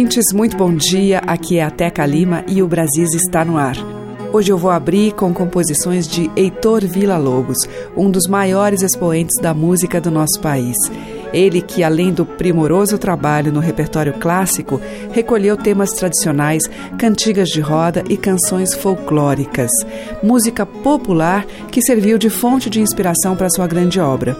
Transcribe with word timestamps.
Ouvintes, 0.00 0.32
muito 0.32 0.56
bom 0.56 0.74
dia. 0.74 1.18
Aqui 1.26 1.58
é 1.58 1.62
a 1.62 1.70
Teca 1.70 2.06
Lima 2.06 2.42
e 2.48 2.62
o 2.62 2.66
Brasis 2.66 3.12
está 3.12 3.44
no 3.44 3.58
ar. 3.58 3.76
Hoje 4.32 4.50
eu 4.50 4.56
vou 4.56 4.70
abrir 4.70 5.12
com 5.12 5.34
composições 5.34 6.08
de 6.08 6.30
Heitor 6.34 6.86
Villa-Lobos, 6.86 7.58
um 7.94 8.10
dos 8.10 8.26
maiores 8.26 8.80
expoentes 8.80 9.38
da 9.42 9.52
música 9.52 10.00
do 10.00 10.10
nosso 10.10 10.40
país. 10.40 10.74
Ele 11.34 11.60
que, 11.60 11.82
além 11.82 12.14
do 12.14 12.24
primoroso 12.24 12.96
trabalho 12.96 13.52
no 13.52 13.60
repertório 13.60 14.14
clássico, 14.14 14.80
recolheu 15.12 15.54
temas 15.54 15.90
tradicionais, 15.90 16.62
cantigas 16.96 17.50
de 17.50 17.60
roda 17.60 18.02
e 18.08 18.16
canções 18.16 18.72
folclóricas. 18.72 19.70
Música 20.22 20.64
popular 20.64 21.44
que 21.70 21.82
serviu 21.82 22.16
de 22.16 22.30
fonte 22.30 22.70
de 22.70 22.80
inspiração 22.80 23.36
para 23.36 23.50
sua 23.50 23.66
grande 23.66 24.00
obra. 24.00 24.34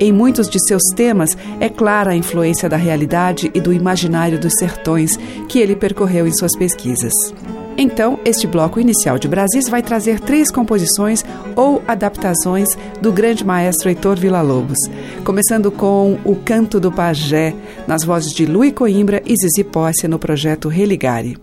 Em 0.00 0.12
muitos 0.12 0.48
de 0.48 0.58
seus 0.66 0.82
temas 0.94 1.36
é 1.58 1.68
clara 1.68 2.12
a 2.12 2.16
influência 2.16 2.68
da 2.68 2.76
realidade 2.76 3.50
e 3.52 3.60
do 3.60 3.72
imaginário 3.72 4.38
dos 4.38 4.52
sertões 4.58 5.16
que 5.48 5.58
ele 5.58 5.74
percorreu 5.74 6.26
em 6.26 6.32
suas 6.32 6.56
pesquisas. 6.56 7.12
Então, 7.76 8.18
este 8.24 8.46
bloco 8.46 8.80
inicial 8.80 9.18
de 9.18 9.28
Brasis 9.28 9.68
vai 9.68 9.82
trazer 9.82 10.18
três 10.18 10.50
composições 10.50 11.24
ou 11.54 11.82
adaptações 11.86 12.68
do 13.00 13.12
grande 13.12 13.44
maestro 13.44 13.88
Heitor 13.88 14.16
Villa-Lobos, 14.16 14.78
começando 15.24 15.70
com 15.70 16.18
O 16.24 16.34
Canto 16.34 16.80
do 16.80 16.90
Pajé, 16.90 17.54
nas 17.86 18.02
vozes 18.04 18.32
de 18.32 18.46
Luí 18.46 18.72
Coimbra 18.72 19.22
e 19.24 19.34
Zizi 19.36 19.62
Posse 19.62 20.08
no 20.08 20.18
projeto 20.18 20.68
Religare. 20.68 21.36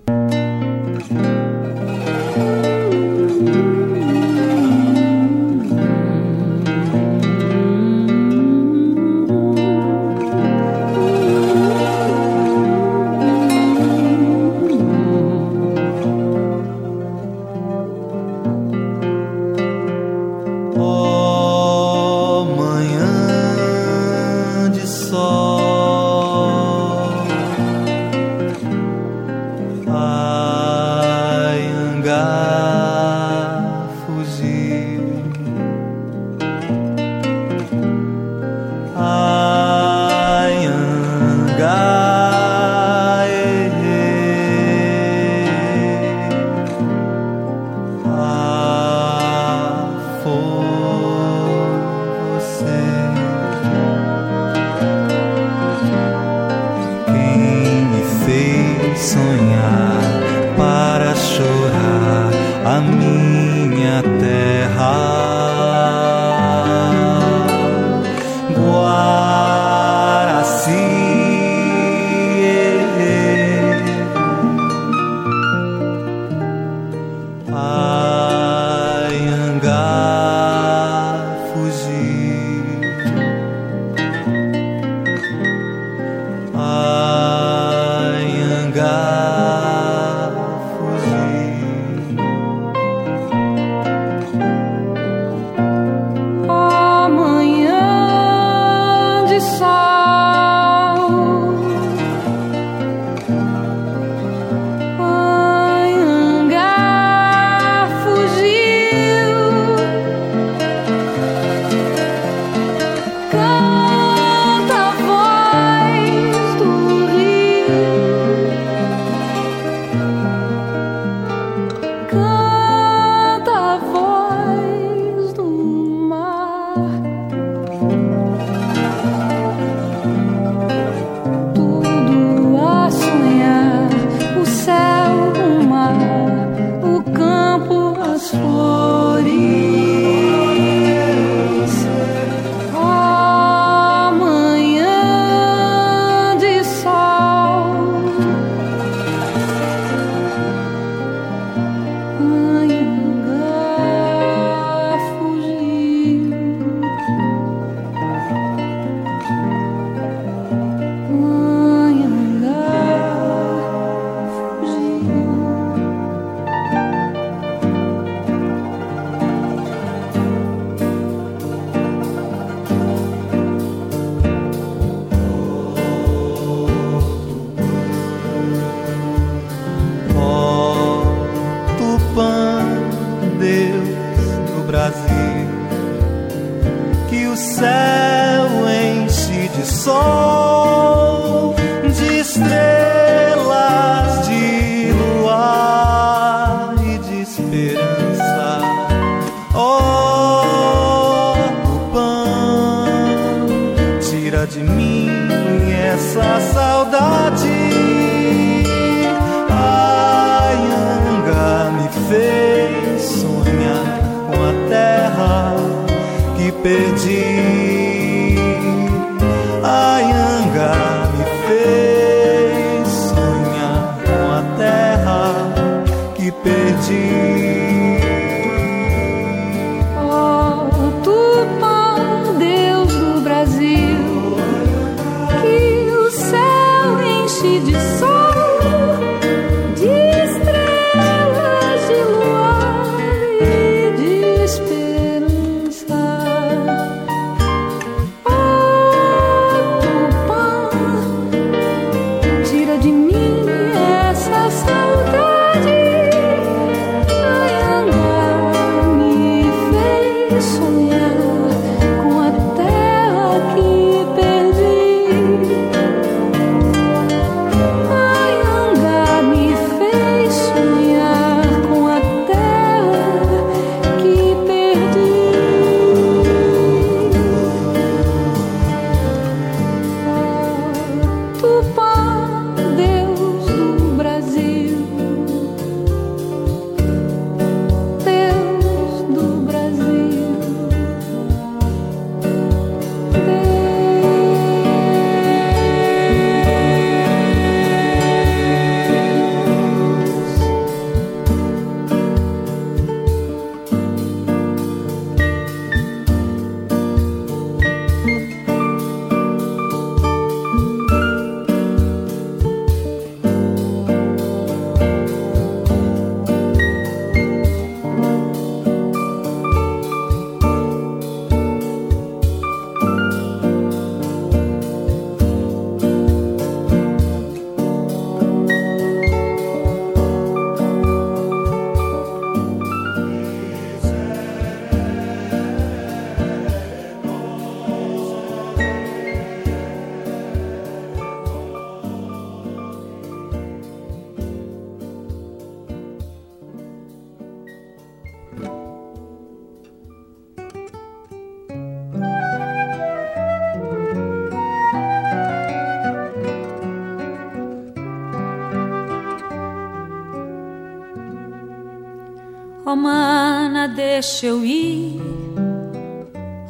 Oh, 362.78 363.68
deixa 363.74 364.26
eu 364.26 364.44
ir. 364.44 365.02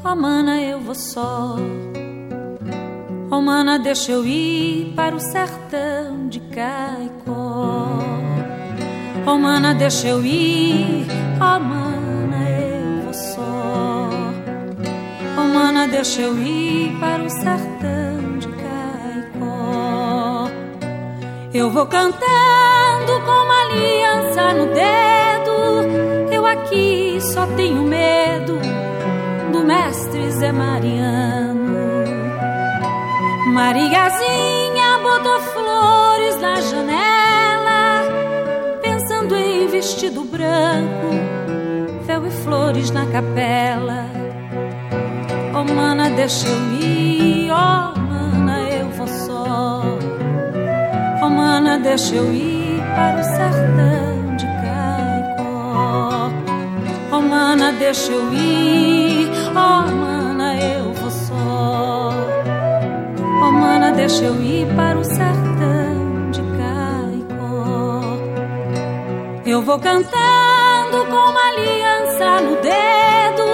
Oh, 0.03 0.49
eu 0.49 0.79
vou 0.79 0.95
só. 0.95 1.55
Oh, 3.29 3.77
deixa 3.83 4.11
eu 4.11 4.25
ir 4.25 4.91
para 4.95 5.15
o 5.15 5.19
sertão 5.19 6.27
de 6.27 6.39
Caicó. 6.39 7.99
Oh, 9.27 9.37
deixa 9.77 10.07
eu 10.07 10.25
ir. 10.25 11.05
Oh, 11.39 11.59
eu 12.49 13.03
vou 13.03 13.13
só. 13.13 14.09
Oh, 15.37 15.87
deixa 15.91 16.21
eu 16.21 16.35
ir 16.39 16.97
para 16.99 17.21
o 17.21 17.29
sertão 17.29 18.39
de 18.39 18.47
Caicó. 18.47 20.49
Eu 21.53 21.69
vou 21.69 21.85
cantando 21.85 23.21
com 23.23 23.31
uma 23.31 23.61
aliança 23.61 24.55
no 24.55 24.73
dedo. 24.73 25.24
Só 27.35 27.45
tenho 27.47 27.81
medo 27.81 28.57
do 29.51 29.65
mestre 29.65 30.31
Zé 30.31 30.53
Mariano. 30.53 31.75
Mariazinha 33.47 34.99
botou 35.03 35.41
flores 35.41 36.37
na 36.39 36.61
janela, 36.61 38.03
pensando 38.81 39.35
em 39.35 39.67
vestido 39.67 40.23
branco, 40.23 41.09
véu 42.07 42.25
e 42.25 42.31
flores 42.31 42.89
na 42.91 43.05
capela. 43.05 44.05
Oh, 45.53 45.73
mana, 45.73 46.09
deixa 46.11 46.47
eu 46.47 46.73
ir, 46.79 47.51
oh, 47.51 47.99
mana, 47.99 48.61
eu 48.69 48.89
vou 48.91 49.07
só. 49.07 49.81
Oh, 51.21 51.29
mana, 51.29 51.79
deixa 51.79 52.15
eu 52.15 52.33
ir 52.33 52.81
para 52.95 53.19
o 53.19 53.23
sertão 53.25 54.14
mana, 57.35 57.73
deixa 57.73 58.13
eu 58.13 58.33
ir, 58.33 59.29
oh, 59.51 59.91
mana, 60.03 60.55
eu 60.55 60.93
vou 60.93 61.11
só. 61.11 62.11
Oh, 63.43 63.51
mana, 63.51 63.91
deixa 63.91 64.23
eu 64.23 64.41
ir 64.41 64.65
para 64.73 64.97
o 64.97 65.03
sertão 65.03 66.31
de 66.31 66.41
Caicó. 66.57 68.01
Eu 69.45 69.61
vou 69.61 69.77
cantando 69.79 70.97
com 71.09 71.21
uma 71.31 71.45
aliança 71.49 72.27
no 72.45 72.55
dedo. 72.69 73.47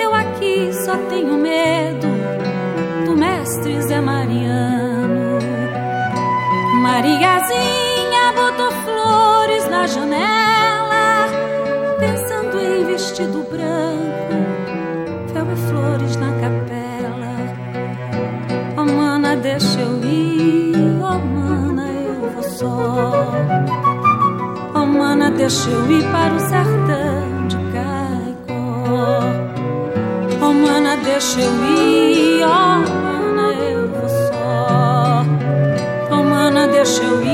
Eu 0.00 0.14
aqui 0.14 0.72
só 0.84 0.96
tenho 1.10 1.34
medo 1.34 2.08
do 3.04 3.14
mestre 3.14 3.82
Zé 3.82 4.00
Mariano. 4.00 5.38
Mariazinha 6.80 8.24
botou 8.34 8.72
flores 8.84 9.68
na 9.68 9.86
janela, 9.86 10.55
vestido 13.16 13.46
branco, 13.50 14.34
véu 15.32 15.46
e 15.50 15.56
flores 15.70 16.16
na 16.16 16.32
capela. 16.32 17.34
Oh, 18.76 18.84
mana, 18.84 19.34
deixa 19.36 19.80
eu 19.80 20.04
ir, 20.04 20.74
oh, 21.00 21.18
mana, 21.18 21.88
eu 21.92 22.30
vou 22.30 22.42
só. 22.42 23.24
Oh, 24.74 24.84
mana, 24.84 25.30
deixa 25.30 25.70
eu 25.70 25.90
ir 25.90 26.04
para 26.12 26.34
o 26.34 26.40
sertão 26.40 27.46
de 27.48 27.56
Caicó. 27.72 29.22
Oh, 30.42 30.52
mana, 30.52 30.96
deixa 30.98 31.40
eu 31.40 31.64
ir, 31.64 32.44
oh, 32.44 32.80
mana, 33.02 33.54
eu 33.54 33.88
vou 33.88 34.08
só. 34.10 35.24
Oh, 36.10 36.22
mana, 36.22 36.68
deixa 36.68 37.02
eu 37.02 37.22
ir 37.22 37.25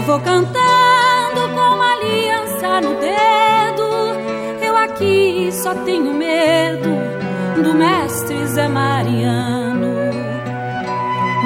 Eu 0.00 0.06
vou 0.06 0.18
cantando 0.20 1.42
com 1.54 1.74
uma 1.74 1.92
aliança 1.92 2.80
no 2.80 2.98
dedo. 2.98 3.84
Eu 4.64 4.74
aqui 4.74 5.50
só 5.52 5.74
tenho 5.74 6.14
medo 6.14 6.88
do 7.62 7.74
mestre 7.74 8.46
Zé 8.46 8.66
Mariano. 8.66 9.94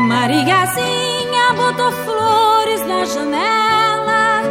Mariazinha 0.06 1.52
botou 1.56 1.90
flores 2.04 2.86
na 2.86 3.04
janela, 3.04 4.44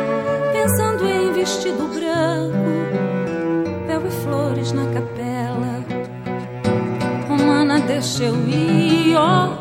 pensando 0.52 1.08
em 1.08 1.32
vestido 1.32 1.88
branco, 1.88 2.58
véu 3.88 4.06
e 4.06 4.12
flores 4.22 4.74
na 4.74 4.84
capela. 4.88 5.82
Oh, 7.30 7.42
mana, 7.42 7.80
deixa 7.80 8.26
eu 8.26 8.36
ir, 8.50 9.16
oh, 9.16 9.53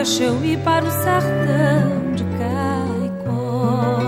deixa 0.00 0.24
eu 0.24 0.42
ir 0.42 0.58
para 0.60 0.82
o 0.82 0.90
sertão 0.90 2.14
de 2.14 2.24
Caicó. 2.38 3.98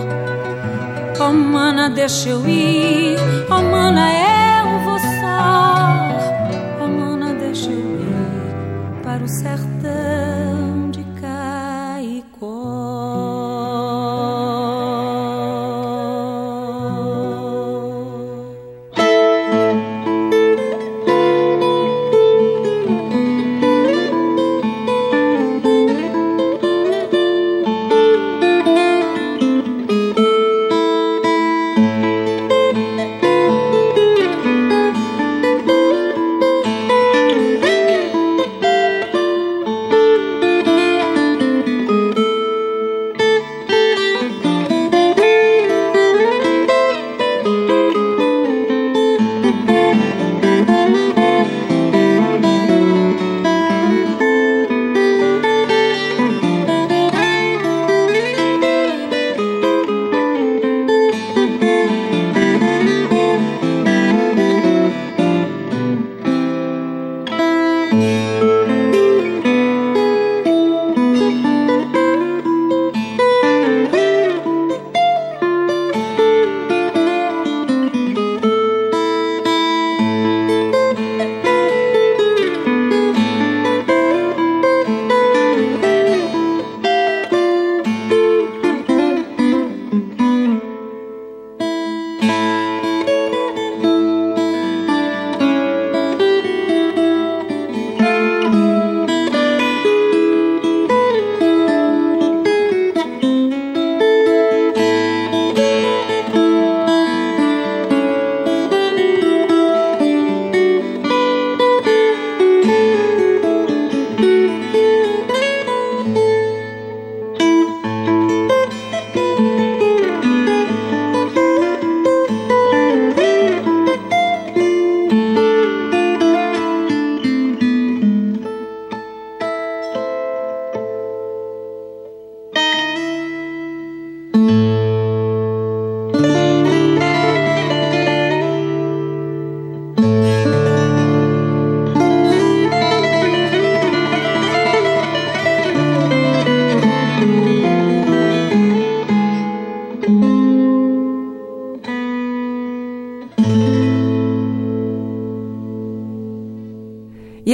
Oh, 1.21 1.33
mana, 1.35 1.91
deixa 1.91 2.31
eu 2.31 2.49
ir, 2.49 3.19
oh, 3.51 3.63
mana, 3.63 4.11
eu 4.11 4.32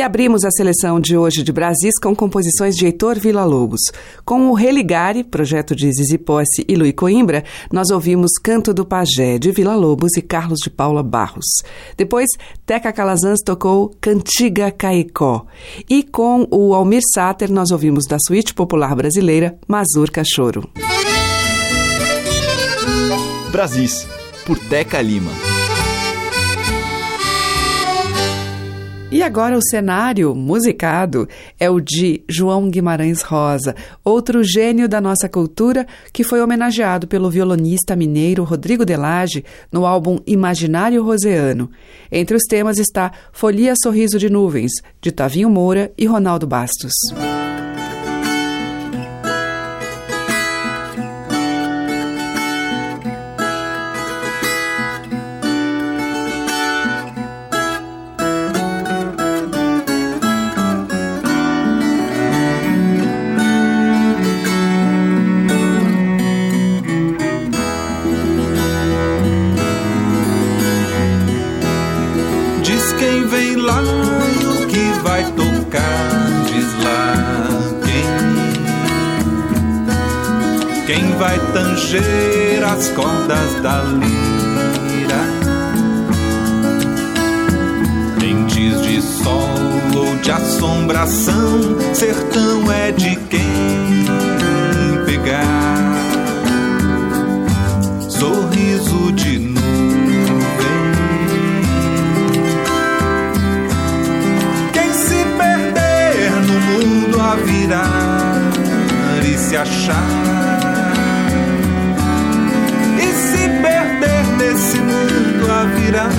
abrimos 0.08 0.42
a 0.42 0.50
seleção 0.50 0.98
de 0.98 1.18
hoje 1.18 1.42
de 1.42 1.52
Brasis 1.52 1.98
com 2.02 2.16
composições 2.16 2.74
de 2.74 2.86
Heitor 2.86 3.20
Villa-Lobos. 3.20 3.80
Com 4.24 4.48
o 4.48 4.54
Religare, 4.54 5.22
projeto 5.22 5.76
de 5.76 5.92
Zizi 5.92 6.16
Posse 6.16 6.64
e 6.66 6.76
Luí 6.76 6.94
Coimbra, 6.94 7.44
nós 7.70 7.90
ouvimos 7.90 8.30
Canto 8.42 8.72
do 8.72 8.86
Pajé, 8.86 9.38
de 9.38 9.50
Villa-Lobos 9.50 10.16
e 10.16 10.22
Carlos 10.22 10.60
de 10.60 10.70
Paula 10.70 11.02
Barros. 11.02 11.44
Depois, 11.94 12.30
Teca 12.64 12.90
Calazans 12.90 13.42
tocou 13.44 13.94
Cantiga 14.00 14.70
Caicó. 14.70 15.44
E 15.90 16.02
com 16.02 16.48
o 16.50 16.72
Almir 16.72 17.02
Sater, 17.12 17.52
nós 17.52 17.70
ouvimos 17.70 18.06
da 18.06 18.16
suíte 18.18 18.54
popular 18.54 18.96
brasileira 18.96 19.58
Mazurca 19.68 20.22
Choro. 20.24 20.70
Brasis, 23.52 24.06
por 24.46 24.58
Teca 24.58 25.02
Lima. 25.02 25.47
E 29.10 29.22
agora 29.22 29.56
o 29.56 29.62
cenário 29.62 30.34
musicado 30.34 31.26
é 31.58 31.70
o 31.70 31.80
de 31.80 32.22
João 32.28 32.68
Guimarães 32.68 33.22
Rosa, 33.22 33.74
outro 34.04 34.44
gênio 34.44 34.86
da 34.86 35.00
nossa 35.00 35.30
cultura 35.30 35.86
que 36.12 36.22
foi 36.22 36.42
homenageado 36.42 37.08
pelo 37.08 37.30
violonista 37.30 37.96
mineiro 37.96 38.44
Rodrigo 38.44 38.84
Delage 38.84 39.42
no 39.72 39.86
álbum 39.86 40.18
Imaginário 40.26 41.02
Roseano. 41.02 41.70
Entre 42.12 42.36
os 42.36 42.42
temas 42.42 42.78
está 42.78 43.10
Folia 43.32 43.72
Sorriso 43.82 44.18
de 44.18 44.28
Nuvens, 44.28 44.72
de 45.00 45.10
Tavinho 45.10 45.48
Moura 45.48 45.90
e 45.96 46.04
Ronaldo 46.04 46.46
Bastos. 46.46 46.92
Tanger 81.52 82.64
as 82.64 82.88
cordas 82.92 83.60
da 83.62 83.82
lira. 83.82 85.22
Lentes 88.18 88.80
de 88.80 89.02
sol 89.02 89.50
ou 89.94 90.16
de 90.16 90.30
assombração, 90.30 91.76
sertão 91.92 92.72
é 92.72 92.90
de 92.92 93.16
quem 93.16 93.44
pegar. 95.04 95.94
Sorriso 98.08 99.12
de 99.12 99.38
nuvem. 99.40 99.58
Quem 104.72 104.92
se 104.94 105.22
perder 105.36 106.30
no 106.46 106.60
mundo 106.60 107.20
a 107.20 107.34
virar 107.36 108.40
e 109.22 109.36
se 109.36 109.54
achar 109.54 110.57
nesse 114.58 114.78
mundo 114.78 115.50
a 115.50 115.64
virar. 115.64 116.10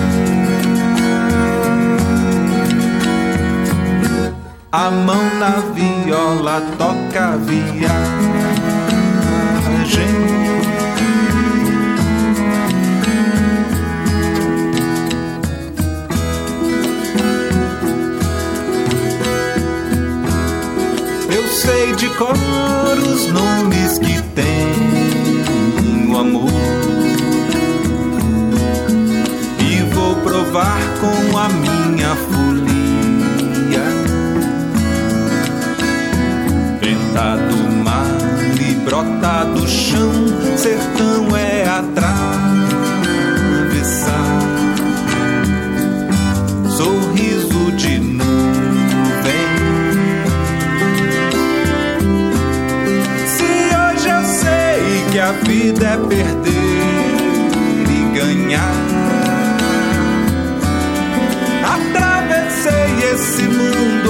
A 4.71 4.89
mão 4.91 5.35
na 5.39 5.59
viola 5.73 6.61
toca 6.77 7.33
a 7.33 7.35
viagem. 7.35 7.89
Eu 21.29 21.47
sei 21.47 21.93
de 21.95 22.07
cor 22.15 22.37
os 23.11 23.27
nomes 23.33 23.99
que 23.99 24.21
tem 24.33 26.07
o 26.09 26.17
amor 26.17 27.08
provar 30.39 30.79
com 31.01 31.37
a 31.37 31.49
minha 31.49 32.15
folia. 32.15 33.83
Venta 36.79 37.35
do 37.35 37.57
mar 37.83 38.05
e 38.59 38.75
brota 38.85 39.43
do 39.53 39.67
chão, 39.67 40.13
sertão 40.55 41.35
é 41.35 41.67
atravessar. 41.67 41.99
Sorriso 46.69 47.71
de 47.73 47.99
nuvem. 47.99 49.49
Se 53.27 53.51
hoje 53.75 54.07
eu 54.07 54.23
sei 54.23 55.03
que 55.11 55.19
a 55.19 55.31
vida 55.33 55.85
é 55.85 55.97
perder 55.97 56.49
e 57.89 58.17
ganhar 58.17 58.88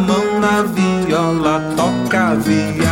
mão 0.00 0.40
na 0.40 0.62
viola 0.62 1.60
toca 1.76 2.28
a 2.28 2.34
viagem. 2.34 2.89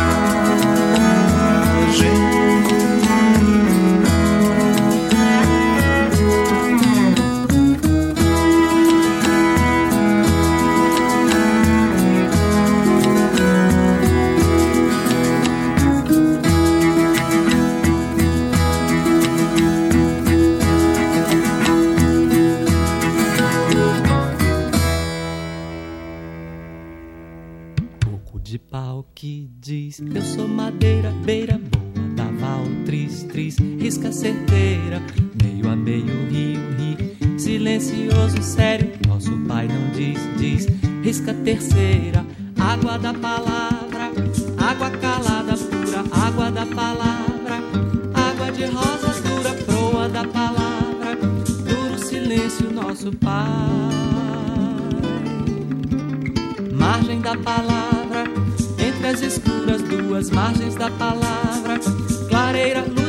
Risca 41.09 41.33
terceira, 41.33 42.23
água 42.55 42.99
da 42.99 43.11
palavra, 43.13 44.11
água 44.57 44.89
calada 44.91 45.57
pura, 45.57 46.03
água 46.11 46.51
da 46.51 46.65
palavra, 46.67 47.55
água 48.13 48.51
de 48.51 48.65
rosas 48.65 49.19
dura, 49.21 49.51
proa 49.65 50.07
da 50.07 50.23
palavra, 50.23 51.15
duro 51.15 51.97
silêncio, 51.97 52.71
nosso 52.71 53.11
Pai. 53.13 53.43
Margem 56.71 57.21
da 57.21 57.35
palavra, 57.37 58.25
entre 58.77 59.07
as 59.07 59.21
escuras 59.21 59.81
duas 59.81 60.29
margens 60.29 60.75
da 60.75 60.91
palavra, 60.91 61.79
clareira, 62.29 62.81
luz 62.81 63.08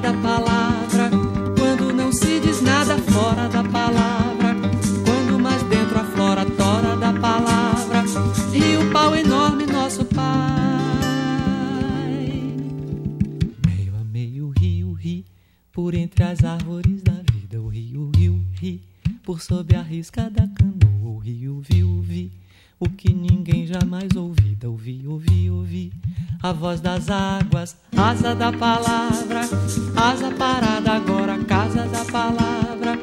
da 0.00 0.12
palavra, 0.14 1.10
quando 1.58 1.92
não 1.92 2.12
se 2.12 2.40
diz 2.40 2.60
nada 2.62 2.96
fora 2.98 3.48
da 3.48 3.62
palavra, 3.62 4.56
quando 5.04 5.38
mais 5.38 5.62
dentro 5.64 6.00
aflora, 6.00 6.44
tora 6.44 6.96
da 6.96 7.12
palavra, 7.12 8.04
rio 8.52 8.90
pau 8.90 9.14
enorme, 9.14 9.66
nosso 9.66 10.04
Pai. 10.04 10.60
por 15.72 15.94
entre 15.94 16.22
as 16.24 16.44
árvores 16.44 17.02
da 17.02 17.14
vida. 17.32 17.58
O 17.58 17.68
rio, 17.68 18.10
rio, 18.14 18.44
ri, 18.60 18.82
por 19.24 19.40
sob 19.40 19.74
a 19.74 19.80
risca 19.80 20.28
da 20.28 20.46
canoa. 20.46 21.10
O 21.10 21.18
rio, 21.18 21.62
viu, 21.68 22.02
vi, 22.02 22.30
o 22.78 22.88
que 22.88 23.12
ninguém 23.12 23.66
jamais 23.66 24.14
ouvida. 24.14 24.68
Ouvi, 24.68 25.06
ouvi, 25.06 25.50
ouvi, 25.50 25.92
a 26.42 26.52
voz 26.52 26.80
das 26.80 27.08
águas, 27.08 27.76
asa 27.96 28.34
da 28.34 28.52
palavra, 28.52 29.42
asa 29.96 30.30
parada 30.30 30.92
agora, 30.92 31.38
casa 31.44 31.86
da 31.86 32.04
palavra, 32.04 32.98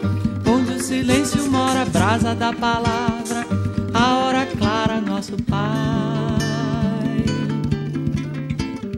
onde 0.45 0.73
o 0.73 0.83
silêncio 0.83 1.49
mora, 1.49 1.85
brasa 1.85 2.33
da 2.35 2.53
palavra, 2.53 3.45
a 3.93 4.15
hora 4.17 4.45
clara, 4.45 5.01
nosso 5.01 5.35
Pai. 5.43 5.67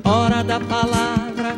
Hora 0.03 0.43
da 0.43 0.59
palavra 0.59 1.55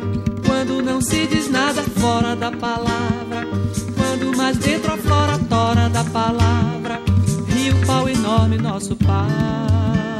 quando 0.64 0.80
não 0.80 1.00
se 1.00 1.26
diz 1.26 1.50
nada 1.50 1.82
fora 1.82 2.36
da 2.36 2.52
palavra. 2.52 3.48
Quando 3.96 4.36
mais 4.36 4.56
dentro 4.58 4.92
a 4.92 4.96
flora 4.96 5.36
tora 5.48 5.88
da 5.88 6.04
palavra. 6.04 7.00
Rio 7.48 7.74
pau 7.84 8.08
enorme, 8.08 8.58
nosso 8.58 8.94
pai. 8.94 10.11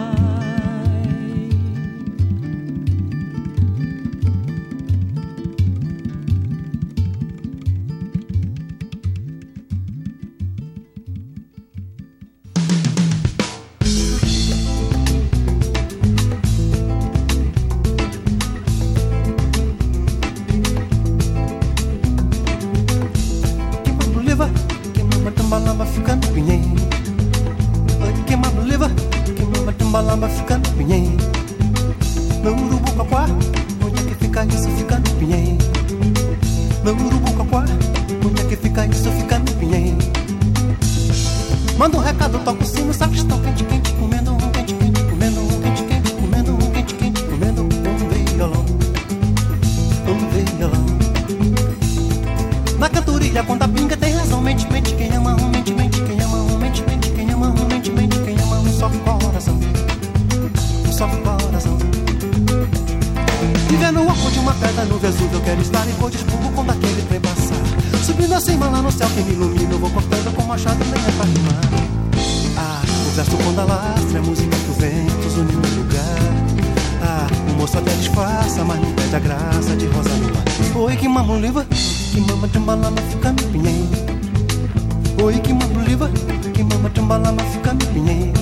me. 88.02 88.32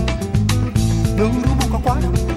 Nuru 1.17 1.55
buka. 1.71 2.30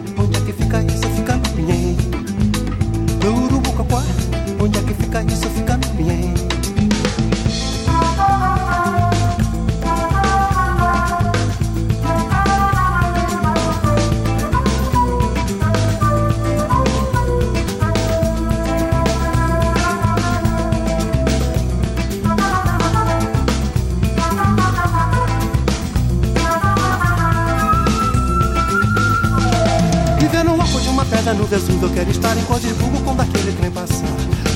eu 31.83 31.89
quero 31.89 32.09
estar 32.11 32.37
em 32.37 32.43
Codimburgo 32.43 33.01
quando 33.03 33.21
aquele 33.21 33.51
trem 33.51 33.69
passar. 33.69 34.07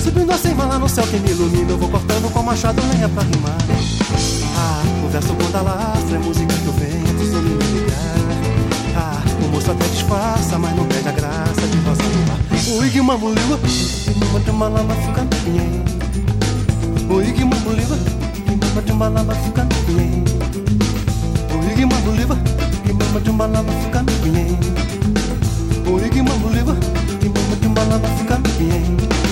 Subindo 0.02 0.32
assim, 0.32 0.54
lá 0.54 0.80
no 0.80 0.88
céu 0.88 1.06
que 1.06 1.18
me 1.20 1.32
ilumina, 1.32 1.72
eu 1.72 1.78
vou 1.78 1.90
cortando 1.90 2.32
com 2.32 2.42
machado 2.42 2.82
lenha 2.94 3.06
é 3.06 3.08
pra 3.10 3.24
rimar. 3.24 3.58
Ah, 4.56 4.82
converso 5.02 5.34
com 5.34 5.52
da 5.52 5.62
lastra, 5.62 6.16
é 6.16 6.20
música 6.20 6.54
que 6.54 6.66
eu 6.66 6.74
vento 6.74 7.18
tesouro 7.20 7.50
me 7.50 7.80
ligar. 7.80 8.16
Ah, 8.96 9.22
o 9.44 9.50
moço 9.50 9.72
até 9.72 9.86
disfarça, 9.88 10.58
mas 10.58 10.74
não 10.76 10.86
perde 10.86 11.10
a 11.10 11.12
graça 11.12 11.68
de 11.70 11.78
passar 11.80 12.04
no 12.04 12.32
ar. 12.32 12.80
O 12.80 12.86
Igma 12.86 13.18
Muliwa, 13.18 13.60
mama 14.20 14.40
de 14.40 14.52
Malala 14.52 14.96
fica 14.96 15.28
bem. 15.44 15.84
O 17.10 17.22
Igma 17.22 17.56
Muliwa, 17.58 17.98
mama 18.48 18.82
de 18.82 18.94
Malala 18.94 19.36
fica 19.36 19.68
bem. 19.86 20.24
O 21.52 21.72
Igma 21.72 21.96
Muliwa, 22.06 22.38
mama 22.94 23.20
de 23.20 23.32
Malala 23.32 23.72
fica 23.84 24.04
bem. 24.24 24.58
O 25.86 26.06
Igma 26.06 26.38
para 27.86 28.10
ficar 28.18 28.40
bem. 28.58 29.27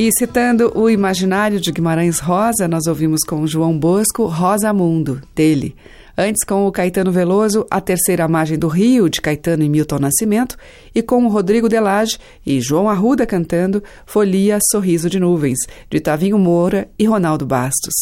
E 0.00 0.10
citando 0.16 0.70
o 0.76 0.88
imaginário 0.88 1.60
de 1.60 1.72
Guimarães 1.72 2.20
Rosa, 2.20 2.68
nós 2.68 2.86
ouvimos 2.86 3.22
com 3.26 3.44
João 3.48 3.76
Bosco 3.76 4.26
Rosa 4.26 4.72
Mundo, 4.72 5.20
dele. 5.34 5.74
Antes, 6.16 6.44
com 6.46 6.68
o 6.68 6.70
Caetano 6.70 7.10
Veloso, 7.10 7.66
A 7.68 7.80
Terceira 7.80 8.28
Margem 8.28 8.56
do 8.56 8.68
Rio, 8.68 9.08
de 9.08 9.20
Caetano 9.20 9.64
e 9.64 9.68
Milton 9.68 9.98
Nascimento. 9.98 10.56
E 10.94 11.02
com 11.02 11.24
o 11.24 11.28
Rodrigo 11.28 11.68
Delage 11.68 12.16
e 12.46 12.60
João 12.60 12.88
Arruda 12.88 13.26
cantando 13.26 13.82
Folia 14.06 14.60
Sorriso 14.70 15.10
de 15.10 15.18
Nuvens, 15.18 15.58
de 15.90 15.98
Tavinho 15.98 16.38
Moura 16.38 16.88
e 16.96 17.04
Ronaldo 17.04 17.44
Bastos. 17.44 17.94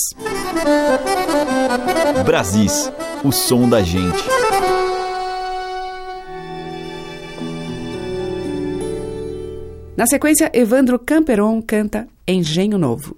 Brasis, 2.27 2.93
o 3.25 3.33
som 3.33 3.67
da 3.71 3.81
gente. 3.81 4.23
Na 9.97 10.07
sequência, 10.07 10.51
Evandro 10.53 10.99
Camperon 10.99 11.63
canta 11.63 12.07
Engenho 12.29 12.77
Novo. 12.77 13.17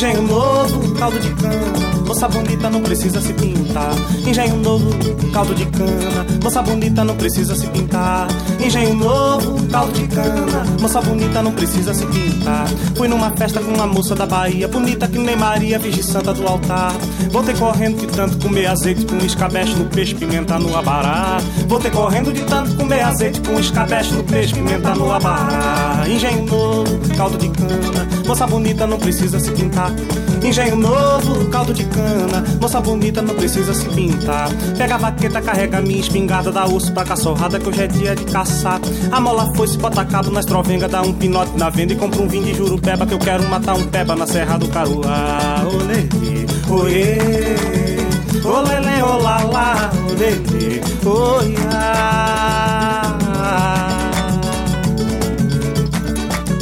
Engenho 0.00 0.22
novo, 0.22 0.94
caldo 0.98 1.18
de 1.18 1.28
cana. 1.34 1.89
Moça 2.10 2.26
bonita 2.26 2.68
não 2.68 2.82
precisa 2.82 3.20
se 3.20 3.32
pintar. 3.32 3.94
Engenho 4.26 4.56
novo, 4.56 4.90
caldo 5.32 5.54
de 5.54 5.64
cana. 5.66 6.26
Moça 6.42 6.60
bonita 6.60 7.04
não 7.04 7.16
precisa 7.16 7.54
se 7.54 7.68
pintar. 7.68 8.26
Engenho 8.58 8.94
novo, 8.96 9.64
caldo 9.68 9.92
de 9.92 10.08
cana. 10.08 10.66
Moça 10.80 11.00
bonita 11.00 11.40
não 11.40 11.52
precisa 11.52 11.94
se 11.94 12.04
pintar. 12.06 12.66
Fui 12.96 13.06
numa 13.06 13.30
festa 13.30 13.60
com 13.60 13.72
uma 13.72 13.86
moça 13.86 14.16
da 14.16 14.26
Bahia, 14.26 14.66
bonita 14.66 15.06
que 15.06 15.18
nem 15.18 15.36
Maria, 15.36 15.78
Virgem 15.78 16.02
Santa 16.02 16.34
do 16.34 16.44
altar. 16.48 16.92
Voltei 17.30 17.54
correndo 17.54 18.00
de 18.00 18.08
tanto 18.08 18.44
comer 18.44 18.66
azeite 18.66 19.06
com 19.06 19.16
escabeche 19.18 19.76
no 19.76 19.84
peixe, 19.84 20.12
pimenta 20.12 20.58
no 20.58 20.76
abará. 20.76 21.38
Voltei 21.68 21.92
correndo 21.92 22.32
de 22.32 22.42
tanto 22.42 22.74
comer 22.74 23.02
azeite 23.02 23.40
com 23.40 23.60
escabeche 23.60 24.12
no 24.14 24.24
peixe, 24.24 24.52
pimenta 24.52 24.96
no 24.96 25.12
abará. 25.12 26.02
Engenho 26.08 26.44
novo, 26.44 27.16
caldo 27.16 27.38
de 27.38 27.48
cana. 27.50 28.08
Moça 28.26 28.48
bonita 28.48 28.84
não 28.84 28.98
precisa 28.98 29.38
se 29.38 29.52
pintar. 29.52 29.92
Engenho 30.42 30.74
novo, 30.74 31.48
caldo 31.50 31.72
de 31.72 31.84
cana. 31.84 31.99
Moça 32.60 32.80
bonita 32.80 33.22
não 33.22 33.34
precisa 33.34 33.72
se 33.72 33.88
pintar. 33.88 34.48
Pega 34.76 34.94
a 34.94 34.98
vaqueta, 34.98 35.40
carrega 35.40 35.80
minha 35.80 36.00
espingarda, 36.00 36.52
dá 36.52 36.66
osso 36.66 36.92
pra 36.92 37.04
caçorrada 37.04 37.58
que 37.58 37.68
hoje 37.68 37.82
é 37.82 37.86
dia 37.86 38.14
de 38.14 38.24
caçar. 38.26 38.80
A 39.10 39.18
mola 39.20 39.50
foi 39.56 39.66
se 39.66 39.78
bota 39.78 40.04
cabo 40.04 40.30
na 40.30 40.40
estrovenga, 40.40 40.86
dá 40.86 41.02
um 41.02 41.12
pinote 41.12 41.56
na 41.56 41.70
venda 41.70 41.94
e 41.94 41.96
compra 41.96 42.20
um 42.20 42.28
vinho 42.28 42.44
de 42.44 42.54
jurupeba 42.54 43.06
que 43.06 43.14
eu 43.14 43.18
quero 43.18 43.48
matar 43.48 43.74
um 43.74 43.84
peba 43.86 44.14
na 44.14 44.26
Serra 44.26 44.58
do 44.58 44.68
Caruá. 44.68 45.64
Olê, 45.66 46.06
oê, 46.68 47.18
olele, 48.44 49.02
olala, 49.02 49.90
olele, 50.10 50.82
oiá. 51.04 52.20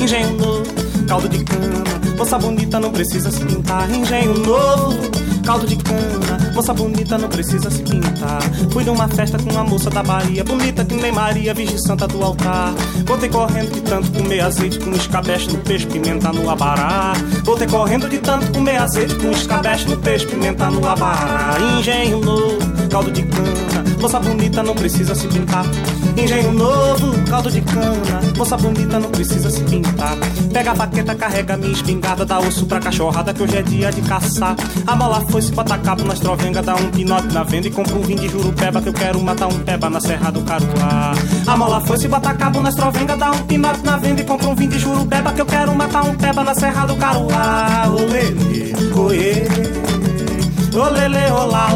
Engenho 0.01 0.33
novo, 0.39 0.65
caldo 1.09 1.29
de 1.29 1.45
cana. 1.45 1.85
Moça 2.17 2.39
bonita 2.39 2.81
não 2.81 2.91
precisa 2.91 3.31
se 3.31 3.45
pintar. 3.45 3.91
Engenho 3.91 4.35
novo 4.39 5.19
caldo 5.49 5.67
de 5.67 5.77
cana. 5.77 6.53
Moça 6.55 6.75
bonita 6.75 7.17
não 7.17 7.27
precisa 7.27 7.71
se 7.71 7.83
pintar. 7.83 8.43
Fui 8.71 8.85
numa 8.85 9.09
festa 9.09 9.39
com 9.39 9.51
uma 9.51 9.65
moça 9.65 9.89
da 9.89 10.03
Bahia, 10.03 10.45
bonita 10.45 10.85
que 10.85 10.95
nem 10.95 11.11
Maria, 11.11 11.55
Virgem 11.55 11.79
Santa 11.79 12.07
do 12.07 12.23
altar. 12.23 12.75
Voltei 13.07 13.31
correndo 13.31 13.73
de 13.73 13.81
tanto 13.81 14.11
comer 14.13 14.41
azeite 14.41 14.79
com 14.79 14.91
escabeche 14.91 15.51
no 15.51 15.57
peixe, 15.61 15.87
pimenta 15.87 16.31
no 16.35 16.51
abará. 16.51 17.15
Voltei 17.45 17.67
correndo 17.67 18.11
de 18.11 18.19
tanto 18.19 18.53
comer 18.53 18.77
azeite 18.77 19.15
com 19.15 19.31
escabeche 19.31 19.89
no 19.89 19.97
peixe, 19.97 20.27
pimenta 20.27 20.71
no 20.71 20.87
abará. 20.87 21.57
Engenho 21.79 22.21
novo, 22.21 22.59
caldo 22.91 23.11
de 23.11 23.23
cana. 23.23 23.89
Moça 24.01 24.21
bonita 24.21 24.63
não 24.63 24.75
precisa 24.75 25.15
se 25.15 25.27
pintar. 25.27 25.65
Engenho 26.17 26.53
novo, 26.53 27.13
caldo 27.29 27.51
de 27.51 27.61
cana. 27.61 28.21
Moça 28.37 28.57
bonita 28.57 28.99
não 29.01 29.11
precisa 29.11 29.51
se 29.51 29.63
pintar. 29.65 30.17
Pega 30.53 30.71
a 30.71 30.75
baqueta, 30.75 31.15
carrega 31.15 31.57
minha 31.57 31.73
espingarda, 31.73 32.25
dá 32.25 32.39
osso 32.39 32.65
pra 32.67 32.79
cachorrada 32.79 33.35
que 33.35 33.43
hoje 33.43 33.57
é 33.57 33.63
dia 33.63 33.91
de 33.91 34.01
caçar. 34.03 34.55
A 34.87 34.95
mola 34.95 35.25
foi 35.29 35.38
se 35.43 35.53
bota 35.53 35.79
cabo 35.79 36.05
na 36.05 36.15
estrovenga, 36.15 36.63
dá 36.63 36.75
um 36.75 36.91
pinote 36.91 37.33
na 37.33 37.45
venda 37.45 37.69
e 37.69 37.71
compra 37.71 37.95
um 37.95 38.03
vinho 38.03 38.21
de 38.21 38.29
jurupeba 38.29 38.81
que 38.81 38.89
eu 38.89 38.93
quero 38.93 39.21
matar 39.21 39.47
um 39.47 39.59
peba 39.61 39.89
na 39.91 40.01
Serra 40.01 40.31
do 40.31 40.43
Caruá. 40.43 41.13
A 41.47 41.57
mola 41.57 41.81
foi 41.81 41.99
se 41.99 42.09
bota 42.09 42.35
cabo 42.35 42.61
na 42.61 42.69
estrovenga, 42.69 43.17
dá 43.17 43.31
um 43.31 43.39
pinote 43.47 43.85
na 43.85 43.97
venda 43.97 44.21
e 44.21 44.25
compra 44.25 44.49
um 44.49 44.55
vinho 44.55 44.71
de 44.71 44.79
jurupeba 44.79 45.33
que 45.33 45.41
eu 45.41 45.47
quero 45.47 45.75
matar 45.75 46.03
um 46.03 46.15
peba 46.15 46.43
na 46.43 46.55
Serra 46.55 46.87
do 46.87 46.97
Caruá. 46.97 47.85
Olê, 47.89 48.35
oê, 48.97 49.47
olele, 50.75 51.31
olá, 51.31 51.69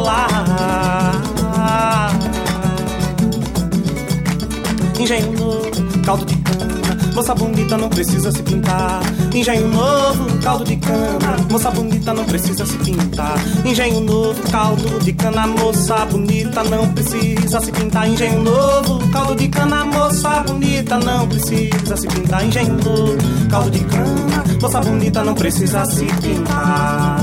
Engenho 5.02 5.32
novo, 5.32 6.02
caldo 6.06 6.24
de 6.24 6.36
cana. 6.36 7.12
Moça 7.12 7.34
bonita 7.34 7.76
não 7.76 7.88
precisa 7.88 8.30
se 8.30 8.40
pintar. 8.40 9.00
Engenho 9.34 9.66
novo, 9.66 10.38
caldo 10.40 10.64
de 10.64 10.76
cana. 10.76 11.36
Moça 11.50 11.70
bonita 11.72 12.14
não 12.14 12.24
precisa 12.24 12.64
se 12.64 12.78
pintar. 12.78 13.34
Engenho 13.66 14.00
novo, 14.00 14.40
caldo 14.48 15.00
de 15.00 15.12
cana. 15.12 15.44
Moça 15.48 16.06
bonita 16.06 16.62
não 16.62 16.88
precisa 16.92 17.60
se 17.60 17.72
pintar. 17.72 18.08
Engenho 18.08 18.44
novo, 18.44 19.10
caldo 19.10 19.34
de 19.34 19.48
cana. 19.48 19.84
Moça 19.84 20.44
bonita 20.46 20.98
não 20.98 21.26
precisa 21.26 21.96
se 21.96 22.06
pintar. 22.06 22.46
Engenho 22.46 22.74
novo, 22.74 23.48
caldo 23.50 23.70
de 23.72 23.80
cana. 23.80 24.44
Moça 24.62 24.80
bonita 24.80 25.24
não 25.24 25.34
precisa 25.34 25.84
se 25.84 26.04
pintar. 26.04 27.18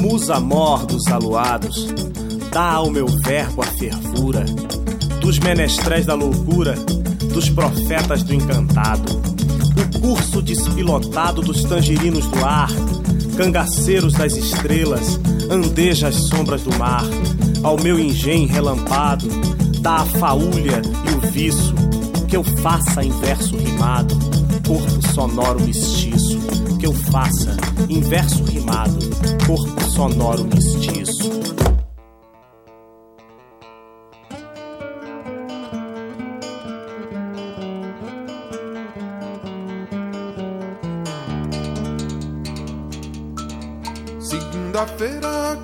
Musa 0.00 0.40
mor 0.40 0.86
dos 0.86 1.06
aluados, 1.08 1.88
dá 2.54 2.74
ao 2.74 2.88
meu 2.88 3.08
verbo 3.08 3.62
a 3.62 3.66
fervura 3.66 4.44
dos 5.20 5.40
menestréis 5.40 6.06
da 6.06 6.14
loucura, 6.14 6.76
dos 7.32 7.50
profetas 7.50 8.22
do 8.22 8.32
encantado, 8.32 9.20
o 9.76 10.00
curso 10.00 10.40
despilotado 10.40 11.42
dos 11.42 11.64
tangerinos 11.64 12.28
do 12.28 12.44
ar, 12.44 12.70
cangaceiros 13.36 14.12
das 14.12 14.36
estrelas, 14.36 15.18
andeja 15.50 16.06
as 16.06 16.14
sombras 16.28 16.62
do 16.62 16.78
mar, 16.78 17.02
ao 17.64 17.76
meu 17.82 17.98
engenho 17.98 18.46
relampado, 18.46 19.26
dá 19.80 19.96
a 19.96 20.04
faúlha 20.04 20.80
e 21.10 21.14
o 21.16 21.32
viço, 21.32 21.74
que 22.28 22.36
eu 22.36 22.44
faça 22.44 23.02
em 23.02 23.10
verso 23.18 23.56
rimado, 23.56 24.14
corpo 24.64 25.12
sonoro 25.12 25.60
mestiço, 25.60 26.38
que 26.78 26.86
eu 26.86 26.92
faça 26.92 27.56
em 27.88 28.00
verso 28.00 28.44
rimado, 28.44 28.96
corpo 29.44 29.90
sonoro 29.90 30.44
mestiço. 30.44 31.34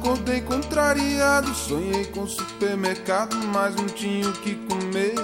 Acordei 0.01 0.41
contrariado, 0.41 1.55
sonhei 1.55 2.07
com 2.07 2.27
supermercado, 2.27 3.37
mas 3.53 3.77
não 3.77 3.87
tinha 3.87 4.27
o 4.29 4.33
que 4.33 4.55
comer. 4.67 5.15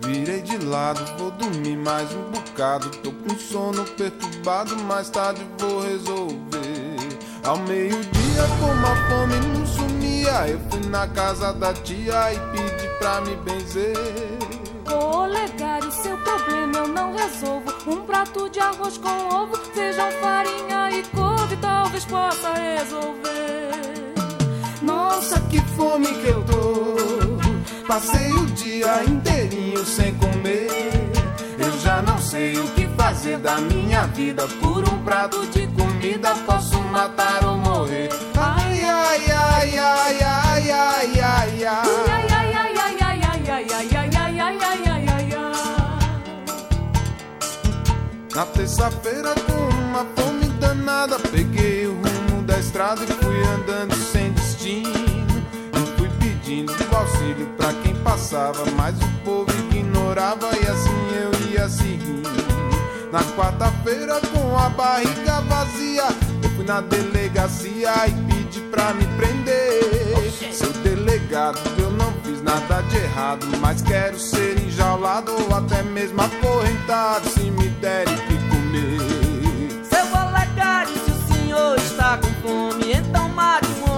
Virei 0.00 0.42
de 0.42 0.58
lado, 0.58 1.00
vou 1.16 1.30
dormir 1.30 1.76
mais 1.76 2.12
um 2.12 2.30
bocado. 2.30 2.90
Tô 2.98 3.12
com 3.12 3.38
sono 3.38 3.84
perturbado, 3.84 4.76
mais 4.82 5.08
tarde 5.08 5.46
vou 5.58 5.80
resolver. 5.80 6.96
Ao 7.44 7.56
meio-dia, 7.58 8.42
como 8.60 8.86
a 8.86 8.96
fome 9.08 9.36
não 9.56 9.66
sumia, 9.66 10.48
eu 10.48 10.60
fui 10.70 10.84
na 10.88 11.06
casa 11.08 11.52
da 11.52 11.72
tia 11.72 12.32
e 12.32 12.38
pedi 12.50 12.88
pra 12.98 13.20
me 13.20 13.36
benzer. 13.36 13.96
Ô, 14.90 15.18
Olegário, 15.18 15.90
seu 15.92 16.16
problema 16.18 16.78
eu 16.78 16.88
não 16.88 17.14
resolvo. 17.14 17.72
Um 17.86 18.02
prato 18.02 18.50
de 18.50 18.58
arroz 18.58 18.98
com 18.98 19.28
ovo, 19.34 19.56
feijão, 19.72 20.10
farinha 20.20 20.90
e 20.90 21.02
couve, 21.04 21.56
talvez 21.58 22.04
possa 22.04 22.52
resolver. 22.54 23.73
Nossa, 25.04 25.38
que 25.50 25.60
fome 25.76 26.06
que 26.06 26.28
eu 26.28 26.42
tô! 26.44 26.96
Passei 27.86 28.32
o 28.32 28.46
dia 28.46 29.04
inteirinho 29.04 29.84
sem 29.84 30.14
comer. 30.14 30.70
Eu 31.58 31.78
já 31.80 32.00
não 32.00 32.18
sei 32.18 32.58
o 32.58 32.66
que 32.68 32.86
fazer 32.96 33.36
da 33.36 33.58
minha 33.58 34.06
vida. 34.06 34.48
Por 34.62 34.82
um 34.88 35.04
prato 35.04 35.46
de 35.48 35.66
comida 35.68 36.34
posso 36.46 36.80
matar 36.84 37.44
ou 37.44 37.58
morrer. 37.58 38.08
Ai, 38.34 38.80
ai, 38.82 39.30
ai, 39.30 39.78
ai, 39.78 40.18
ai, 40.22 40.70
ai, 40.70 41.20
ai, 41.20 41.64
ai. 41.66 42.04
Na 48.34 48.46
terça-feira, 48.46 49.34
com 49.34 49.68
uma 49.84 50.06
fome 50.16 50.46
danada, 50.58 51.18
peguei 51.30 51.86
o 51.86 51.92
rumo 51.92 52.42
da 52.42 52.58
estrada 52.58 53.02
e 53.04 53.06
fui 53.06 53.42
andando 53.44 53.94
sem 53.94 54.32
destino. 54.32 54.93
Auxílio 56.96 57.46
pra 57.56 57.72
quem 57.82 57.94
passava, 57.96 58.64
mas 58.76 58.94
o 58.96 59.08
povo 59.24 59.50
ignorava 59.70 60.48
e 60.56 60.66
assim 60.66 60.90
eu 61.14 61.50
ia 61.50 61.68
seguindo. 61.68 62.30
Na 63.12 63.22
quarta-feira, 63.36 64.20
com 64.32 64.58
a 64.58 64.68
barriga 64.70 65.40
vazia, 65.42 66.04
eu 66.42 66.50
fui 66.50 66.64
na 66.64 66.80
delegacia 66.80 67.92
e 68.06 68.12
pedi 68.32 68.60
pra 68.70 68.94
me 68.94 69.04
prender. 69.16 70.32
Seu 70.52 70.72
delegado, 70.72 71.58
eu 71.78 71.90
não 71.90 72.12
fiz 72.24 72.40
nada 72.42 72.80
de 72.82 72.96
errado, 72.96 73.46
mas 73.60 73.82
quero 73.82 74.18
ser 74.18 74.58
enjaulado 74.58 75.32
ou 75.32 75.54
até 75.54 75.82
mesmo 75.82 76.20
acorrentado 76.22 77.28
se 77.28 77.50
me 77.50 77.68
derem 77.68 78.16
que 78.16 78.38
comer. 78.48 79.00
Seu 79.84 80.06
delegado, 80.06 80.88
se 80.88 81.10
o 81.10 81.34
senhor 81.34 81.76
está 81.76 82.18
com 82.18 82.32
fome, 82.42 82.92
então 82.92 83.28
mate 83.28 83.66
o 83.66 83.93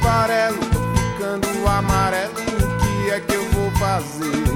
farelo, 0.00 0.58
ficando 0.94 1.68
amarelo, 1.68 2.32
o 2.32 3.04
que 3.04 3.10
é 3.10 3.20
que 3.20 3.34
eu 3.34 3.44
vou 3.50 3.70
fazer? 3.72 4.50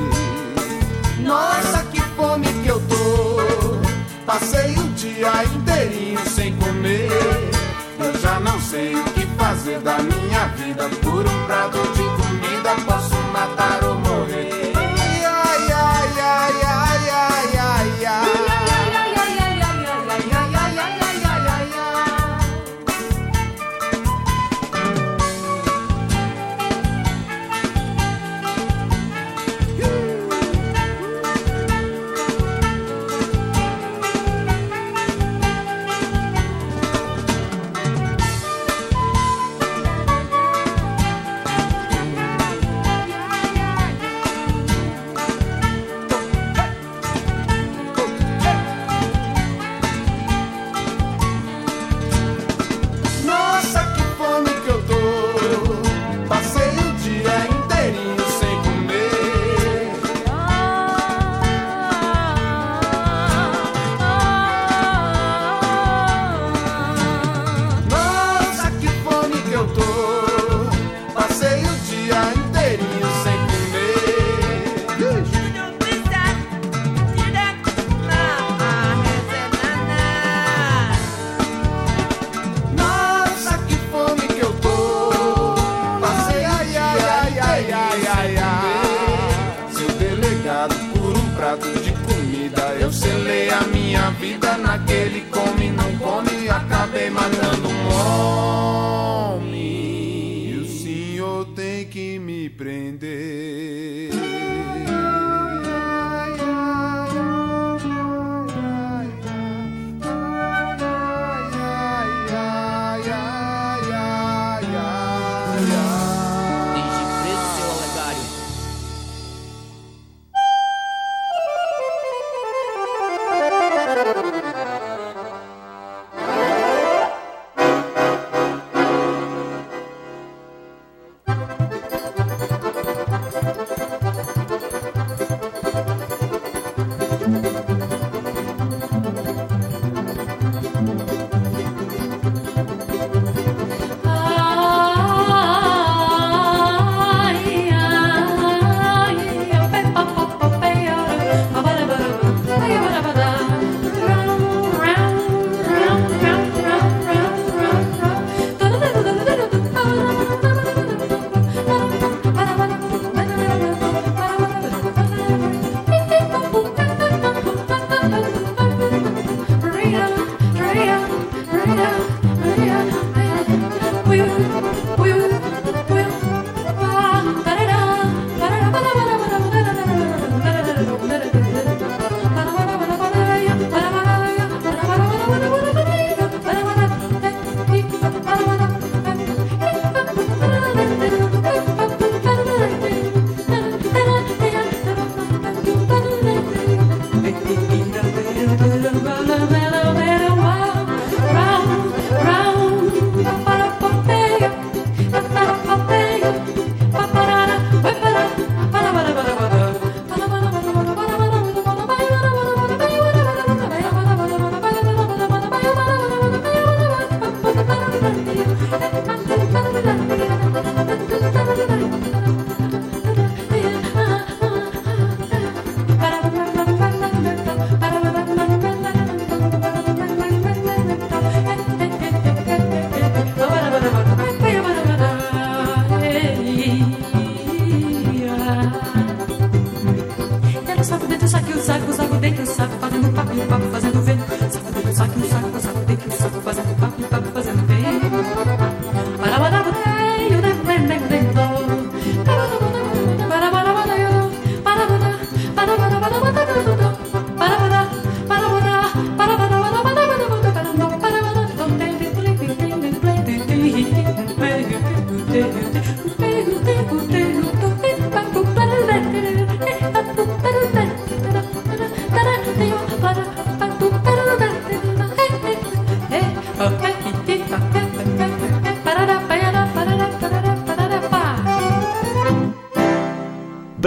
Nossa, 1.21 1.85
que 1.93 2.01
fome 2.17 2.47
que 2.63 2.69
eu 2.69 2.81
tô! 2.89 3.35
Passei 4.27 4.75
o 4.79 4.89
dia 4.95 5.45
inteirinho 5.45 6.21
sem 6.31 6.57
comer. 6.57 7.11
Eu 7.99 8.19
já 8.21 8.41
não 8.41 8.59
sei 8.61 8.95
o 8.95 9.05
que 9.05 9.27
fazer 9.37 9.79
da 9.81 9.99
minha 9.99 10.47
vida. 10.57 10.89
Por 11.03 11.27
um 11.27 11.47
prato 11.47 11.79
de 11.93 12.14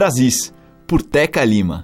Brasis, 0.08 0.54
por 0.88 1.02
Teca 1.02 1.44
Lima. 1.44 1.84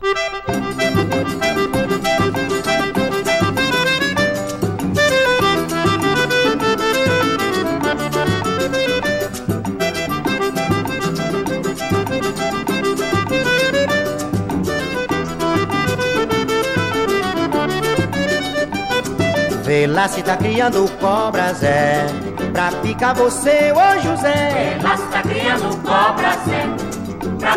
Vê 19.66 19.86
lá 19.86 20.08
se 20.08 20.24
tá 20.24 20.38
criando 20.38 20.90
cobras, 20.98 21.62
é. 21.62 22.06
Pra 22.54 22.72
picar 22.82 23.14
você, 23.16 23.74
ô 23.74 24.00
José. 24.00 24.78
Vê 24.80 24.82
lá 24.82 24.96
se 24.96 25.08
tá 25.08 25.22
criando 25.22 25.78
cobras, 25.82 26.48
é 26.48 26.83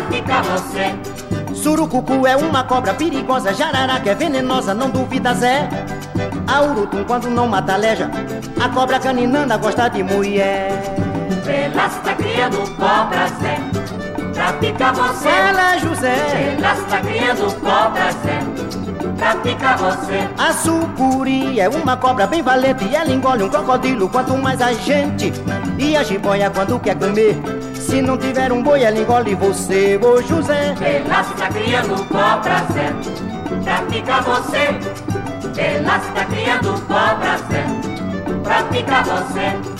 Pra 0.07 0.15
picar 0.15 0.43
você 0.43 0.95
Surucucu 1.53 2.25
é 2.25 2.35
uma 2.37 2.63
cobra 2.63 2.93
perigosa 2.93 3.53
Jararaca 3.53 4.09
é 4.09 4.15
venenosa, 4.15 4.73
não 4.73 4.89
duvida 4.89 5.33
Zé. 5.33 5.67
A 6.47 6.61
urutum 6.61 7.03
quando 7.03 7.29
não 7.29 7.47
mata 7.47 7.73
aleja. 7.73 8.09
A 8.59 8.69
cobra 8.69 8.99
caninana 8.99 9.57
gosta 9.57 9.89
de 9.89 10.03
mulher. 10.03 10.71
Vê 11.43 11.67
lá 11.75 11.89
se 11.89 11.99
tá 11.99 12.13
criando 12.15 12.57
cobras, 12.75 13.31
é 13.43 14.33
Pra 14.33 14.53
picar 14.53 14.93
você. 14.93 15.29
Fala 15.29 15.77
José. 15.79 16.15
Vê 16.55 16.61
lá 16.61 16.75
se 16.75 16.83
tá 16.83 17.01
criando 17.01 17.53
cobras, 17.59 18.15
é 18.25 18.67
pra 19.17 19.35
picar 19.35 19.77
você. 19.77 20.27
A 20.37 20.53
sucuri 20.53 21.59
é 21.59 21.67
uma 21.67 21.97
cobra 21.97 22.27
bem 22.27 22.41
valente. 22.41 22.85
E 22.85 22.95
ela 22.95 23.11
engole 23.11 23.43
um 23.43 23.49
crocodilo 23.49 24.07
quanto 24.07 24.37
mais 24.37 24.61
a 24.61 24.71
gente. 24.73 25.33
E 25.77 25.97
a 25.97 26.03
jiboia 26.03 26.49
quando 26.49 26.79
quer 26.79 26.95
comer, 26.95 27.35
se 27.87 28.01
não 28.01 28.17
tiver 28.17 28.51
um 28.51 28.61
boi 28.61 28.83
ela 28.83 28.99
engole 28.99 29.33
você, 29.35 29.97
ô 30.03 30.21
José. 30.21 30.75
Ela 30.81 31.21
está 31.21 31.47
criando 31.47 32.05
cobra 32.07 32.65
Zé, 32.73 32.93
pra 33.63 33.81
picar 33.83 34.23
você. 34.23 35.59
Ela 35.59 35.97
está 35.97 36.25
criando 36.25 36.73
cobra 36.85 37.37
Zé, 37.49 37.65
pra 38.43 38.63
picar 38.63 39.03
você. 39.05 39.76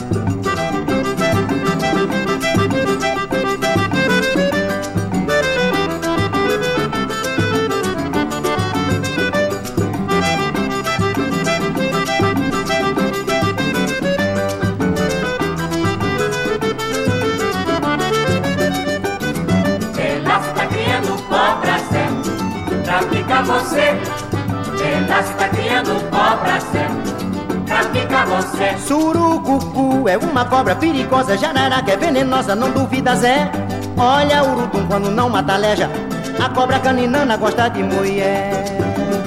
Surucucu 28.87 30.07
é 30.07 30.17
uma 30.17 30.45
cobra 30.45 30.73
perigosa, 30.73 31.37
jararaca 31.37 31.91
é 31.91 31.97
venenosa, 31.97 32.55
não 32.55 32.71
duvida 32.71 33.13
Zé. 33.17 33.51
Olha 33.97 34.41
o 34.43 34.53
urutum 34.53 34.87
quando 34.87 35.11
não 35.11 35.29
mata 35.29 35.55
aleja, 35.55 35.89
a 36.39 36.47
cobra 36.49 36.79
caninana 36.79 37.35
gosta 37.35 37.67
de 37.67 37.83
mulher. 37.83 38.63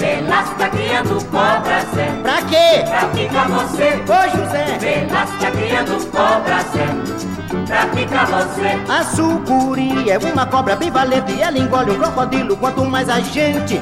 Ela 0.00 0.42
está 0.44 0.68
criando 0.70 1.22
cobra 1.26 1.80
Zé. 1.94 2.06
Pra 2.22 2.40
quê? 2.42 2.84
Pra 2.88 3.08
picar 3.08 3.48
você. 3.50 4.02
Ô 4.08 4.38
José. 4.38 4.78
Ela 4.80 5.24
está 5.24 5.50
criando 5.50 6.10
cobra 6.10 6.60
Zé 6.72 7.30
pra 7.70 7.86
picar 7.86 8.26
você. 8.26 8.78
A 8.88 9.04
sucuri 9.04 10.10
é 10.10 10.18
uma 10.18 10.44
cobra 10.46 10.74
bem 10.74 10.90
valente 10.90 11.32
e 11.32 11.40
ela 11.40 11.58
engole 11.58 11.92
um 11.92 11.98
crocodilo 11.98 12.56
quanto 12.56 12.84
mais 12.84 13.08
a 13.08 13.20
gente. 13.20 13.80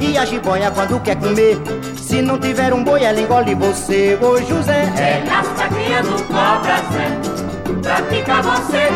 E 0.00 0.18
a 0.18 0.24
jiboia 0.24 0.70
quando 0.70 1.00
quer 1.00 1.16
comer, 1.16 1.58
se 2.10 2.20
não 2.20 2.40
tiver 2.40 2.74
um 2.74 2.82
boi 2.82 3.04
ela 3.04 3.20
engole 3.20 3.54
você, 3.54 4.18
ô 4.20 4.36
José. 4.38 4.92
Ela 4.96 5.42
está 5.42 5.68
criando 5.68 6.26
cobra, 6.26 6.82
Zé, 6.90 7.08
pra 7.82 8.02
picar 8.02 8.42
você. 8.42 8.88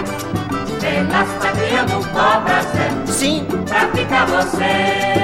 Ela 0.85 1.23
está 1.23 1.53
criando 1.53 2.05
cobra, 2.11 2.61
Zé, 2.75 2.91
sim, 3.07 3.47
pra 3.69 3.87
picar 3.87 4.27
você. 4.27 5.15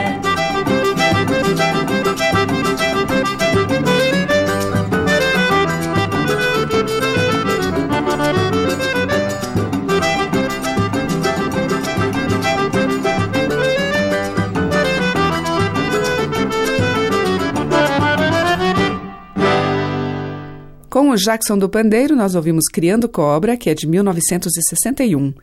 Com 21.11 21.15
o 21.15 21.19
Jackson 21.19 21.59
do 21.59 21.69
Pandeiro, 21.69 22.15
nós 22.15 22.37
ouvimos 22.37 22.67
Criando 22.73 23.09
Cobra, 23.09 23.57
que 23.57 23.69
é 23.69 23.75
de 23.75 23.85
1961. 23.85 25.35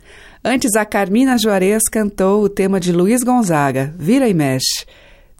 Antes, 0.41 0.77
a 0.77 0.85
Carmina 0.85 1.37
Juarez 1.37 1.83
cantou 1.91 2.41
o 2.41 2.47
tema 2.47 2.79
de 2.79 2.93
Luiz 2.93 3.21
Gonzaga, 3.21 3.93
Vira 3.99 4.29
e 4.29 4.33
Mexe. 4.33 4.85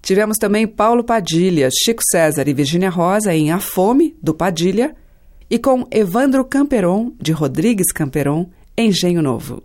Tivemos 0.02 0.38
também 0.38 0.68
Paulo 0.68 1.02
Padilha, 1.02 1.70
Chico 1.72 2.04
César 2.12 2.46
e 2.46 2.54
Virgínia 2.54 2.90
Rosa 2.90 3.34
em 3.34 3.52
A 3.52 3.60
Fome, 3.62 4.18
do 4.22 4.34
Padilha, 4.34 4.94
e 5.50 5.58
com 5.58 5.88
Evandro 5.90 6.44
Camperon, 6.44 7.14
de 7.22 7.32
Rodrigues 7.32 7.94
Camperon, 7.94 8.50
Engenho 8.78 9.22
Novo. 9.22 9.64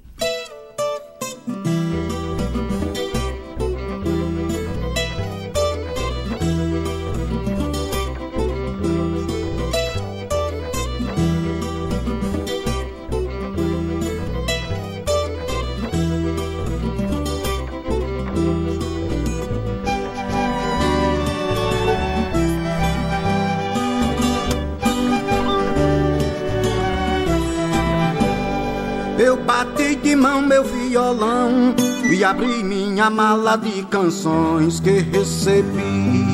Minha 33.02 33.10
mala 33.10 33.56
de 33.56 33.82
canções 33.86 34.78
que 34.78 35.00
recebi 35.00 36.24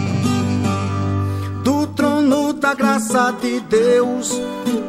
do 1.64 1.86
trono 1.86 2.52
da 2.52 2.74
graça 2.74 3.34
de 3.40 3.60
Deus 3.60 4.38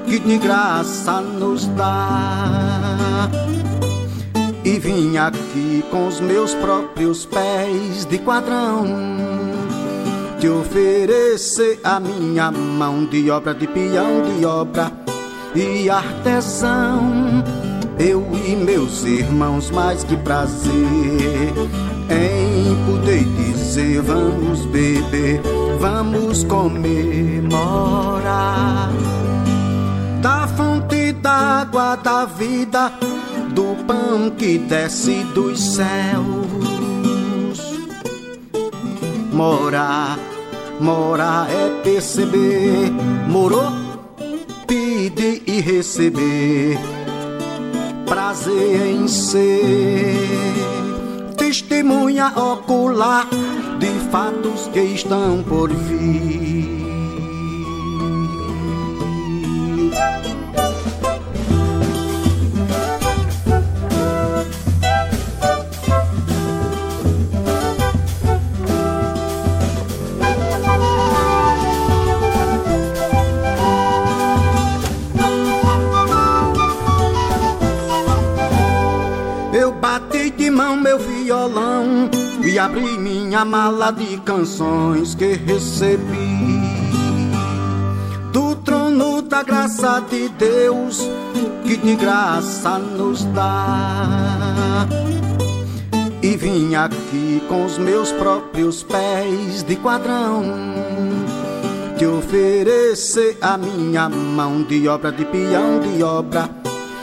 que 0.06 0.20
de 0.20 0.38
graça 0.40 1.22
nos 1.22 1.68
dá. 1.68 3.30
E 4.66 4.78
vim 4.78 5.16
aqui 5.16 5.86
com 5.90 6.08
os 6.08 6.20
meus 6.20 6.54
próprios 6.56 7.26
pés 7.26 8.06
de 8.06 8.18
quadrão 8.18 8.86
te 10.38 10.50
oferecer 10.50 11.80
a 11.84 11.98
minha 12.00 12.52
mão 12.52 13.06
de 13.06 13.32
obra 13.32 13.54
de 13.54 13.68
peão 13.68 14.24
de 14.24 14.46
obra 14.46 14.92
e 15.56 15.90
artesão 15.90 17.42
eu 18.00 18.26
e 18.34 18.56
meus 18.56 19.04
irmãos, 19.04 19.70
mais 19.70 20.06
que 20.06 20.16
prazer 20.16 20.72
em 22.10 22.86
poder 22.86 23.26
dizer: 23.26 24.02
vamos 24.02 24.66
beber, 24.68 25.42
vamos 25.78 26.46
comemorar 26.46 27.60
da 30.22 30.48
fonte 30.48 31.12
d'água 31.12 31.98
da 31.98 32.24
vida, 32.26 32.94
do 33.54 33.76
pão 33.86 34.30
que 34.38 34.58
desce 34.58 35.26
dos 35.36 35.60
céus. 35.60 36.48
Morar, 39.34 40.18
morar 40.80 41.50
é 41.50 41.82
perceber, 41.82 42.92
morou, 43.28 43.72
pedir 44.66 45.44
e 45.46 45.60
receber 45.60 46.99
prazer 48.10 48.88
em 48.88 49.08
ser 49.08 50.18
testemunha 51.38 52.34
ocular 52.36 53.28
de 53.78 54.10
fatos 54.10 54.68
que 54.74 54.82
estão 54.82 55.44
por 55.44 55.70
vir. 55.72 56.99
Abri 82.60 82.98
minha 82.98 83.46
mala 83.46 83.92
de 83.92 84.18
canções 84.18 85.16
que 85.16 85.34
recebi 85.34 86.60
do 88.34 88.56
trono 88.58 89.22
da 89.22 89.42
graça 89.44 90.04
de 90.10 90.30
Deus 90.30 91.00
que 91.64 91.78
de 91.78 91.96
graça 91.96 92.78
nos 92.78 93.24
dá. 93.26 94.88
E 96.22 96.36
vim 96.36 96.76
aqui 96.76 97.42
com 97.48 97.66
os 97.66 97.78
meus 97.78 98.12
próprios 98.12 98.84
pés 98.84 99.64
de 99.64 99.76
quadrão 99.78 100.44
te 102.00 102.06
oferecer 102.06 103.38
a 103.42 103.58
minha 103.58 104.08
mão 104.08 104.64
de 104.64 104.88
obra 104.88 105.12
de 105.12 105.26
peão 105.26 105.82
de 105.82 106.02
obra 106.02 106.50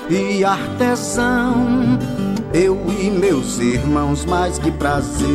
e 0.09 0.43
artesão. 0.43 1.86
Eu 2.59 2.81
e 2.99 3.11
meus 3.11 3.59
irmãos, 3.59 4.25
mais 4.25 4.59
que 4.59 4.71
prazer. 4.71 5.29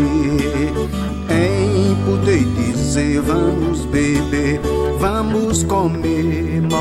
Em 1.30 1.96
poder 2.04 2.44
dizer: 2.56 3.22
vamos 3.22 3.86
beber, 3.86 4.60
vamos 5.00 5.62
comemorar. 5.62 6.72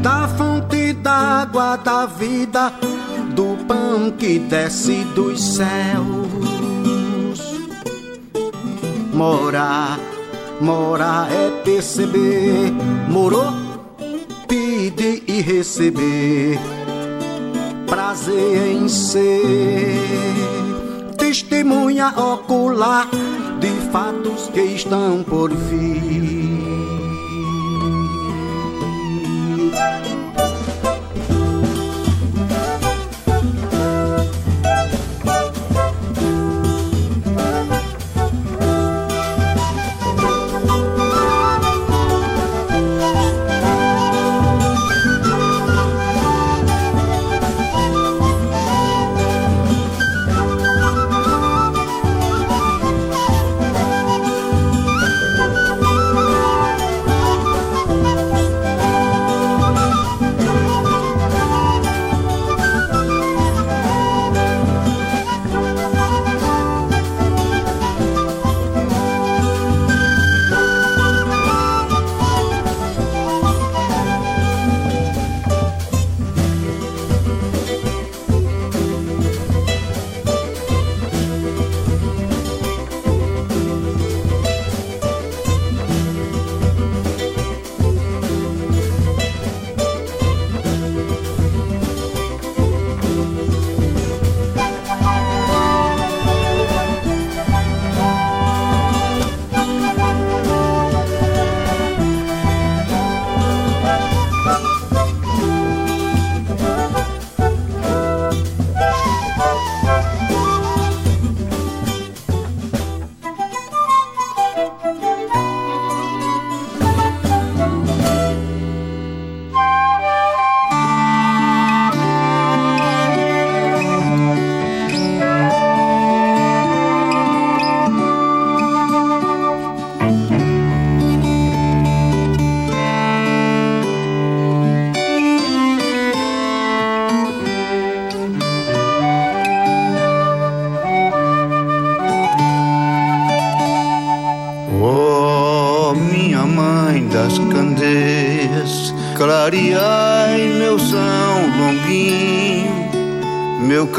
Da 0.00 0.28
fonte 0.28 0.92
d'água 0.92 1.74
da 1.74 2.06
vida, 2.06 2.72
do 3.34 3.56
pão 3.66 4.12
que 4.16 4.38
desce 4.38 5.02
dos 5.16 5.42
céus. 5.42 6.28
Morar, 9.12 9.98
morar 10.60 11.26
é 11.32 11.50
perceber, 11.64 12.72
morou 13.08 13.52
pedir 14.46 15.24
e 15.26 15.40
receber 15.40 16.60
prazer 17.92 18.72
em 18.72 18.88
ser 18.88 19.92
testemunha 21.18 22.08
ocular 22.16 23.06
de 23.60 23.68
fatos 23.92 24.48
que 24.48 24.62
estão 24.62 25.22
por 25.22 25.50
vir. 25.54 26.42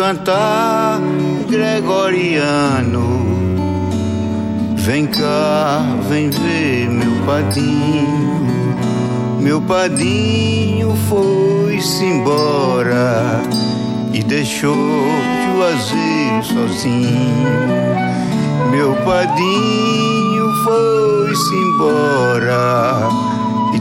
Cantar 0.04 1.00
gregoriano. 1.50 3.24
Vem 4.76 5.08
cá, 5.08 5.82
vem 6.10 6.30
ver 6.30 6.90
meu 6.90 7.26
padinho. 7.26 8.44
Meu 9.40 9.62
padinho 9.62 10.96
foi-se 11.08 12.04
embora 12.04 13.42
e 14.14 14.22
deixou 14.24 14.76
Juazeiro 15.46 16.44
sozinho. 16.44 17.54
Meu 18.72 18.94
padinho 19.06 20.54
foi-se 20.66 21.56
embora 21.56 23.33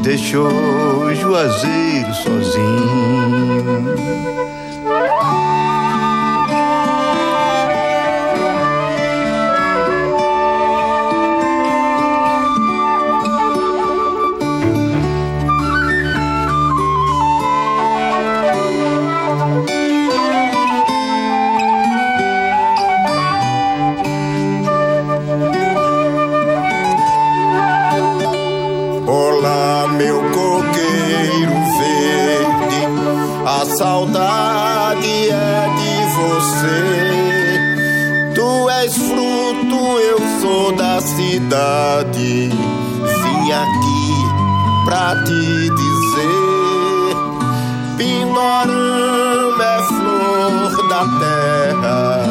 deixou 0.03 1.15
Juazeiro 1.15 2.13
sozinho. 2.15 3.22
Cidade. 42.03 42.49
Vim 42.49 43.53
aqui 43.53 44.15
pra 44.85 45.15
te 45.25 45.71
dizer: 45.71 47.17
Pindorama 47.97 49.65
é 49.65 49.83
flor 49.83 50.89
da 50.89 51.05
terra, 51.21 52.23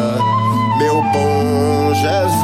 meu 0.78 1.02
bom 1.14 1.94
Jesus 1.94 2.41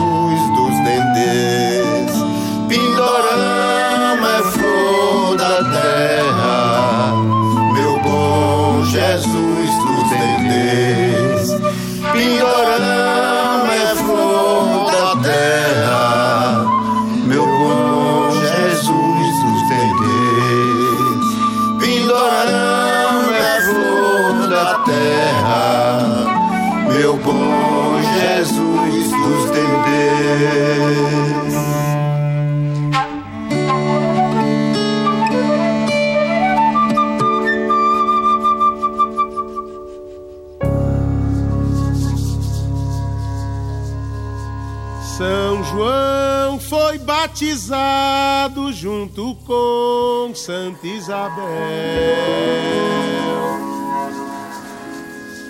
batizado 47.38 48.73
junto 48.73 49.35
com 49.45 50.33
Santa 50.33 50.88
Isabel. 50.88 51.45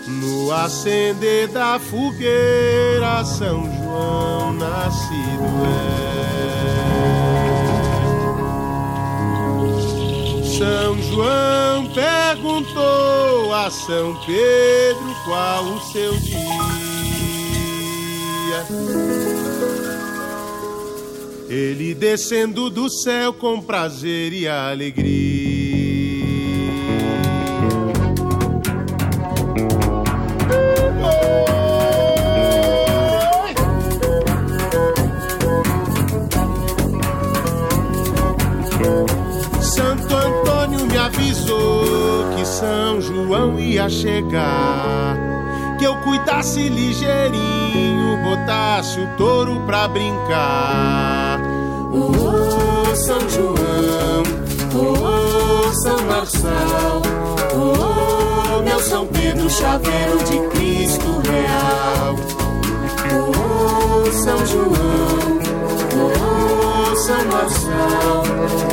No 0.06 0.52
acender 0.52 1.48
da 1.48 1.80
fogueira, 1.80 3.24
São 3.24 3.64
João 3.78 4.52
nascido 4.52 5.46
é. 5.64 6.28
São 10.58 11.02
João 11.04 11.88
perguntou 11.94 13.54
a 13.54 13.72
São 13.72 14.14
Pedro 14.26 15.16
qual 15.26 15.64
o 15.64 15.80
seu 15.80 16.18
dia. 16.18 16.48
Ele 21.50 21.94
descendo 21.94 22.70
do 22.70 22.90
céu 22.90 23.32
com 23.32 23.62
prazer 23.62 24.34
e 24.34 24.46
alegria. 24.48 25.78
Santo 39.62 40.14
Antônio 40.14 40.86
me 40.86 40.98
avisou 40.98 42.36
que 42.36 42.46
São 42.46 43.00
João 43.00 43.58
ia 43.58 43.90
chegar. 43.90 45.16
Que 45.80 45.86
eu 45.86 45.96
cuidasse 46.02 46.68
ligeirinho, 46.68 48.18
botasse 48.24 49.00
o 49.00 49.08
touro 49.16 49.62
pra 49.66 49.88
brincar. 49.88 51.37
Oh, 52.00 52.96
São 52.96 53.20
João, 53.28 54.24
oh, 54.76 55.74
São 55.74 55.98
Marçal, 56.06 57.02
oh, 57.56 58.62
meu 58.62 58.80
São 58.80 59.08
Pedro, 59.08 59.50
chaveiro 59.50 60.18
de 60.20 60.40
Cristo 60.50 61.22
real. 61.28 62.16
Oh, 63.16 64.12
São 64.12 64.46
João, 64.46 65.40
oh, 65.96 66.96
São 66.96 67.26
Marçal, 67.32 68.24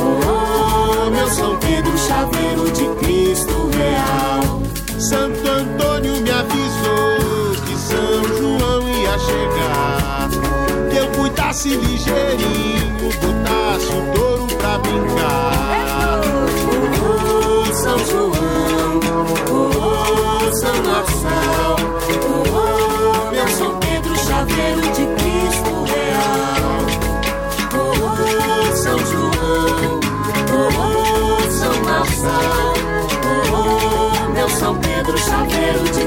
oh, 0.02 1.10
meu 1.10 1.28
São 1.30 1.56
Pedro, 1.60 1.96
chaveiro 1.96 2.70
de 2.72 3.06
Cristo 3.06 3.70
real. 3.78 4.62
Santo 5.00 5.48
Antônio 5.48 6.20
me 6.20 6.30
avisou 6.30 7.54
que 7.64 7.76
São 7.78 8.22
João 8.36 8.88
ia 8.88 9.18
chegar. 9.18 9.53
Cuidasse 11.55 11.68
ligeirinho, 11.68 12.98
botasse 13.20 13.86
o 13.86 14.12
touro 14.12 14.46
pra 14.57 14.76
brincar. 14.78 16.20
Oh, 17.00 17.72
São 17.72 17.98
João, 18.07 19.00
oh, 19.52 20.52
São 20.52 20.82
Marçal, 20.82 21.76
oh, 22.26 23.30
meu 23.30 23.48
São 23.48 23.78
Pedro, 23.78 24.16
chaveiro 24.16 24.80
de 24.80 25.07
Cristo 25.14 25.84
real. 25.94 26.80
Oh, 27.72 28.74
São 28.74 28.98
João, 28.98 30.00
oh, 30.50 31.50
São 31.52 31.84
Marçal, 31.84 32.74
oh, 33.52 34.28
meu 34.32 34.48
São 34.48 34.76
Pedro, 34.80 35.16
chaveiro 35.18 35.84
de 35.84 36.03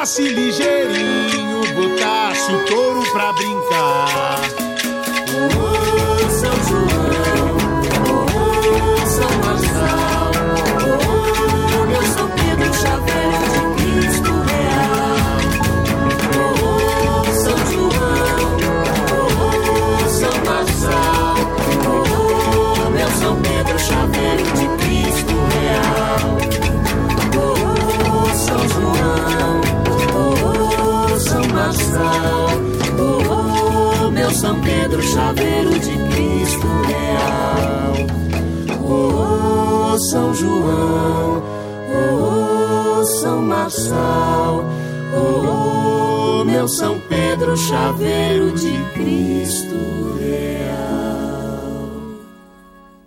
cuidasse 0.00 0.22
ligeirinho, 0.22 1.60
botasse 1.74 2.50
o 2.50 2.64
touro 2.64 3.02
pra 3.12 3.32
brincar. 3.34 3.89
Chaveiro 47.70 48.50
de 48.50 48.72
Cristo 48.94 50.18
real. 50.18 51.60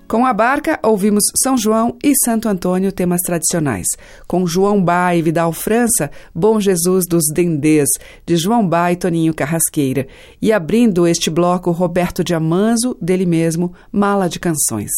Com 0.08 0.26
a 0.26 0.32
barca, 0.32 0.80
ouvimos 0.82 1.24
São 1.44 1.58
João 1.58 1.98
e 2.02 2.14
Santo 2.24 2.48
Antônio, 2.48 2.94
temas 2.94 3.20
tradicionais. 3.26 3.86
Com 4.26 4.48
João 4.48 4.82
Bá 4.82 5.14
e 5.16 5.22
Vidal 5.22 5.52
França, 5.52 6.10
Bom 6.34 6.62
Jesus 6.62 7.04
dos 7.10 7.26
Dendês, 7.34 7.90
de 8.26 8.38
João 8.38 8.66
Bá 8.66 8.94
e 8.94 8.96
Toninho 8.96 9.34
Carrasqueira. 9.34 10.08
E 10.42 10.54
abrindo 10.54 11.06
este 11.06 11.30
bloco, 11.30 11.72
Roberto 11.72 12.24
de 12.24 12.34
Amanzo, 12.34 12.96
dele 13.02 13.26
mesmo, 13.26 13.74
Mala 13.92 14.30
de 14.30 14.40
Canções. 14.40 14.92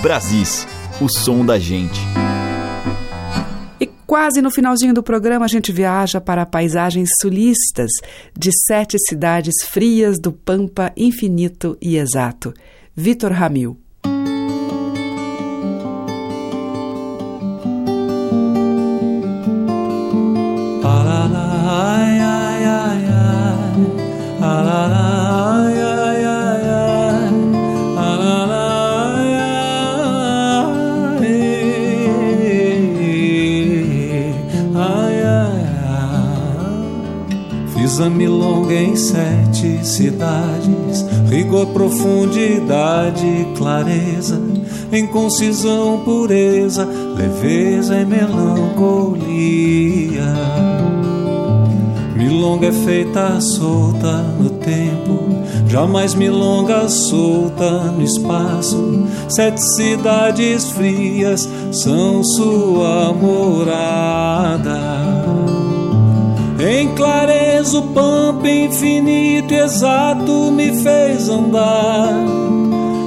Brasis, 0.00 0.64
o 1.00 1.08
som 1.08 1.44
da 1.44 1.58
gente. 1.58 2.00
Quase 4.12 4.42
no 4.42 4.50
finalzinho 4.50 4.92
do 4.92 5.02
programa, 5.02 5.46
a 5.46 5.48
gente 5.48 5.72
viaja 5.72 6.20
para 6.20 6.44
paisagens 6.44 7.08
sulistas 7.18 7.90
de 8.38 8.50
sete 8.66 8.98
cidades 9.08 9.54
frias 9.64 10.18
do 10.20 10.30
Pampa 10.30 10.92
infinito 10.94 11.78
e 11.80 11.96
exato. 11.96 12.52
Vitor 12.94 13.32
Ramil. 13.32 13.81
Sete 39.62 39.86
cidades, 39.86 41.06
rigor, 41.30 41.66
profundidade, 41.68 43.46
clareza, 43.56 44.40
em 44.90 45.06
concisão, 45.06 46.02
pureza, 46.04 46.84
leveza 47.16 47.96
e 47.96 48.04
melancolia. 48.04 49.22
Milonga 52.16 52.66
é 52.66 52.72
feita 52.72 53.40
solta 53.40 54.16
no 54.40 54.50
tempo, 54.50 55.20
jamais 55.68 56.14
milonga 56.14 56.88
solta 56.88 57.84
no 57.92 58.02
espaço. 58.02 59.06
Sete 59.28 59.62
cidades 59.76 60.72
frias 60.72 61.48
são 61.70 62.24
sua 62.24 63.12
morada. 63.12 64.80
Em 66.64 66.94
clareza 66.94 67.78
o 67.78 67.82
pampa 67.88 68.48
infinito 68.48 69.52
e 69.52 69.58
exato 69.58 70.52
me 70.52 70.72
fez 70.80 71.28
andar. 71.28 72.14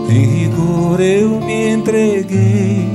Em 0.09 0.25
rigor 0.25 0.99
eu 0.99 1.39
me 1.39 1.69
entreguei 1.69 2.85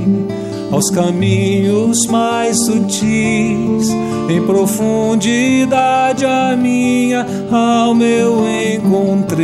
aos 0.71 0.91
caminhos 0.91 2.05
mais 2.05 2.63
sutis. 2.63 3.89
Em 4.29 4.45
profundidade 4.45 6.25
a 6.25 6.55
minha 6.55 7.25
alma 7.51 8.03
eu 8.03 8.43
encontrei 8.75 9.39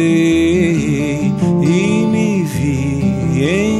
e 1.63 2.05
me 2.05 2.43
vi 2.43 3.43
em 3.43 3.76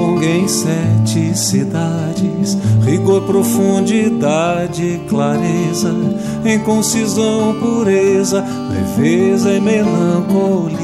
Fiz 0.00 0.06
a 0.06 0.06
milonga 0.06 0.26
em 0.26 0.48
sete 0.48 1.36
cidades, 1.36 2.56
rigor, 2.84 3.22
profundidade, 3.22 5.00
clareza, 5.08 5.94
em 6.44 6.58
concisão, 6.60 7.54
pureza, 7.60 8.44
leveza 8.70 9.52
e 9.52 9.60
melancolia. 9.60 10.80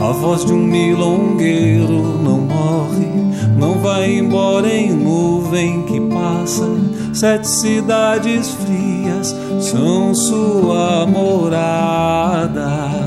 A 0.00 0.12
voz 0.12 0.44
de 0.44 0.52
um 0.52 0.64
milongueiro 0.64 2.22
não 2.22 2.38
morre, 2.38 3.08
não 3.56 3.78
vai 3.80 4.18
embora 4.18 4.68
em 4.72 4.90
nuvem 4.92 5.82
que 5.82 6.00
passa. 6.00 6.66
Sete 7.12 7.46
cidades 7.48 8.50
frias 8.54 9.36
são 9.60 10.14
sua 10.14 11.06
morada. 11.06 13.01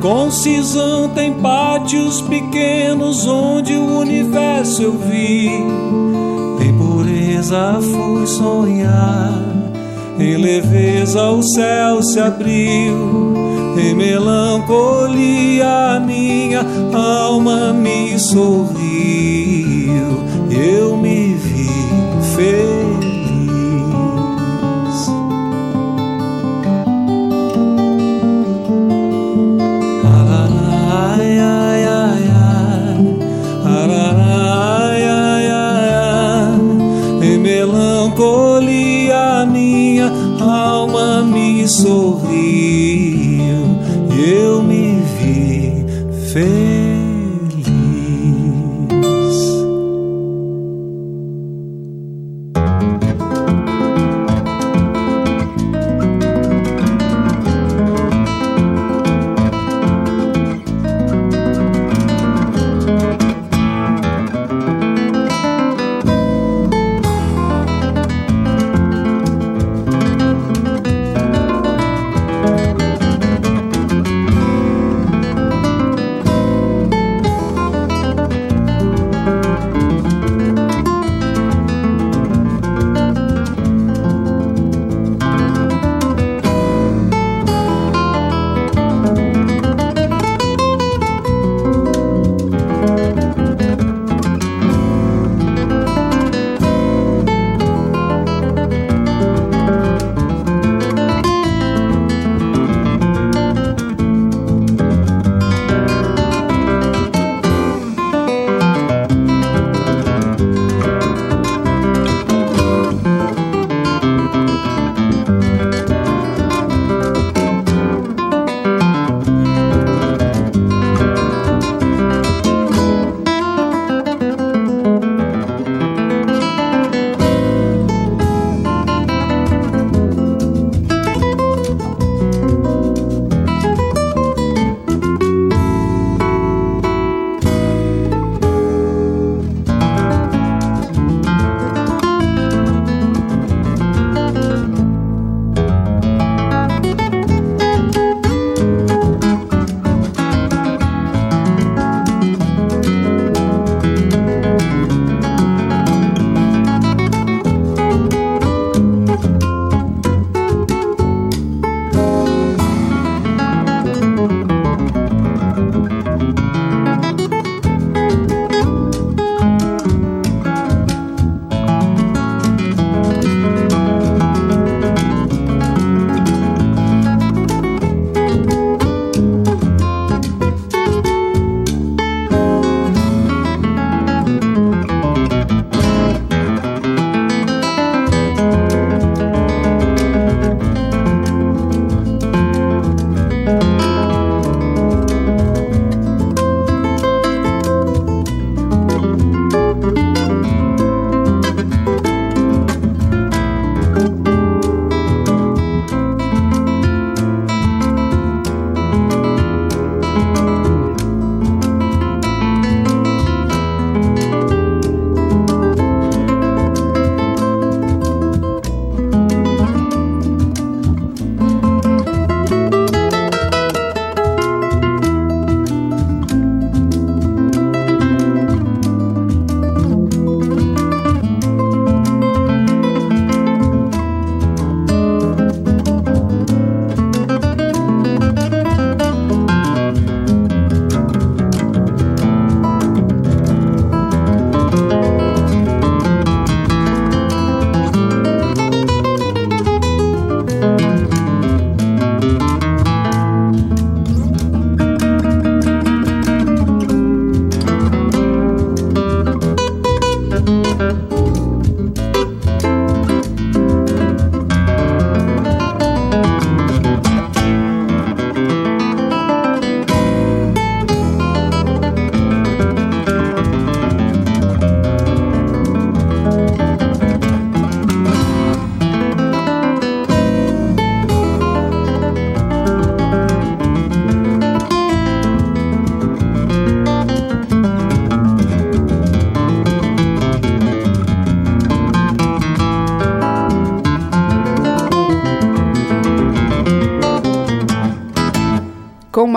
Concisão 0.00 1.10
tem 1.10 1.34
pátios 1.34 2.22
pequenos 2.22 3.26
onde 3.26 3.74
o 3.74 3.98
universo 3.98 4.82
eu 4.82 4.92
vi. 4.92 5.48
Em 5.48 6.72
pureza 6.78 7.78
fui 7.82 8.26
sonhar, 8.26 9.44
em 10.18 10.38
leveza 10.38 11.30
o 11.30 11.42
céu 11.42 12.02
se 12.02 12.18
abriu. 12.18 13.34
Em 13.78 13.94
melancolia 13.94 15.20
minha 16.00 16.64
alma 16.94 17.74
me 17.74 18.18
sorriu. 18.18 18.80
Eu 20.50 20.96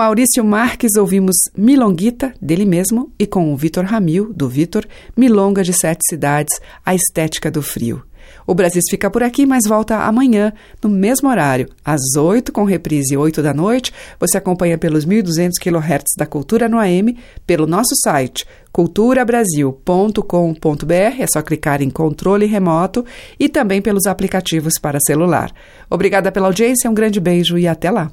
Maurício 0.04 0.44
Marques 0.44 0.96
ouvimos 0.98 1.34
Milonguita, 1.56 2.34
dele 2.38 2.66
mesmo, 2.66 3.10
e 3.18 3.26
com 3.26 3.50
o 3.50 3.56
Vitor 3.56 3.86
Ramil, 3.86 4.30
do 4.34 4.50
Vitor, 4.50 4.84
Milonga 5.16 5.64
de 5.64 5.72
Sete 5.72 6.00
Cidades, 6.06 6.60
A 6.84 6.94
Estética 6.94 7.50
do 7.50 7.62
Frio. 7.62 8.02
O 8.46 8.54
Brasil 8.54 8.82
fica 8.90 9.08
por 9.08 9.22
aqui, 9.22 9.46
mas 9.46 9.62
volta 9.66 9.96
amanhã, 9.96 10.52
no 10.82 10.90
mesmo 10.90 11.30
horário, 11.30 11.70
às 11.82 12.02
8, 12.18 12.52
com 12.52 12.64
reprise 12.64 13.16
8 13.16 13.42
da 13.42 13.54
noite. 13.54 13.94
Você 14.20 14.36
acompanha 14.36 14.76
pelos 14.76 15.06
1.200 15.06 15.52
kHz 15.58 16.12
da 16.18 16.26
Cultura 16.26 16.68
no 16.68 16.78
AM, 16.78 17.16
pelo 17.46 17.66
nosso 17.66 17.96
site 18.02 18.44
culturabrasil.com.br, 18.72 21.18
é 21.18 21.26
só 21.32 21.40
clicar 21.40 21.80
em 21.80 21.88
controle 21.88 22.44
remoto 22.44 23.06
e 23.40 23.48
também 23.48 23.80
pelos 23.80 24.04
aplicativos 24.04 24.74
para 24.78 25.00
celular. 25.00 25.50
Obrigada 25.88 26.30
pela 26.30 26.48
audiência, 26.48 26.90
um 26.90 26.94
grande 26.94 27.20
beijo 27.20 27.56
e 27.56 27.66
até 27.66 27.90
lá. 27.90 28.12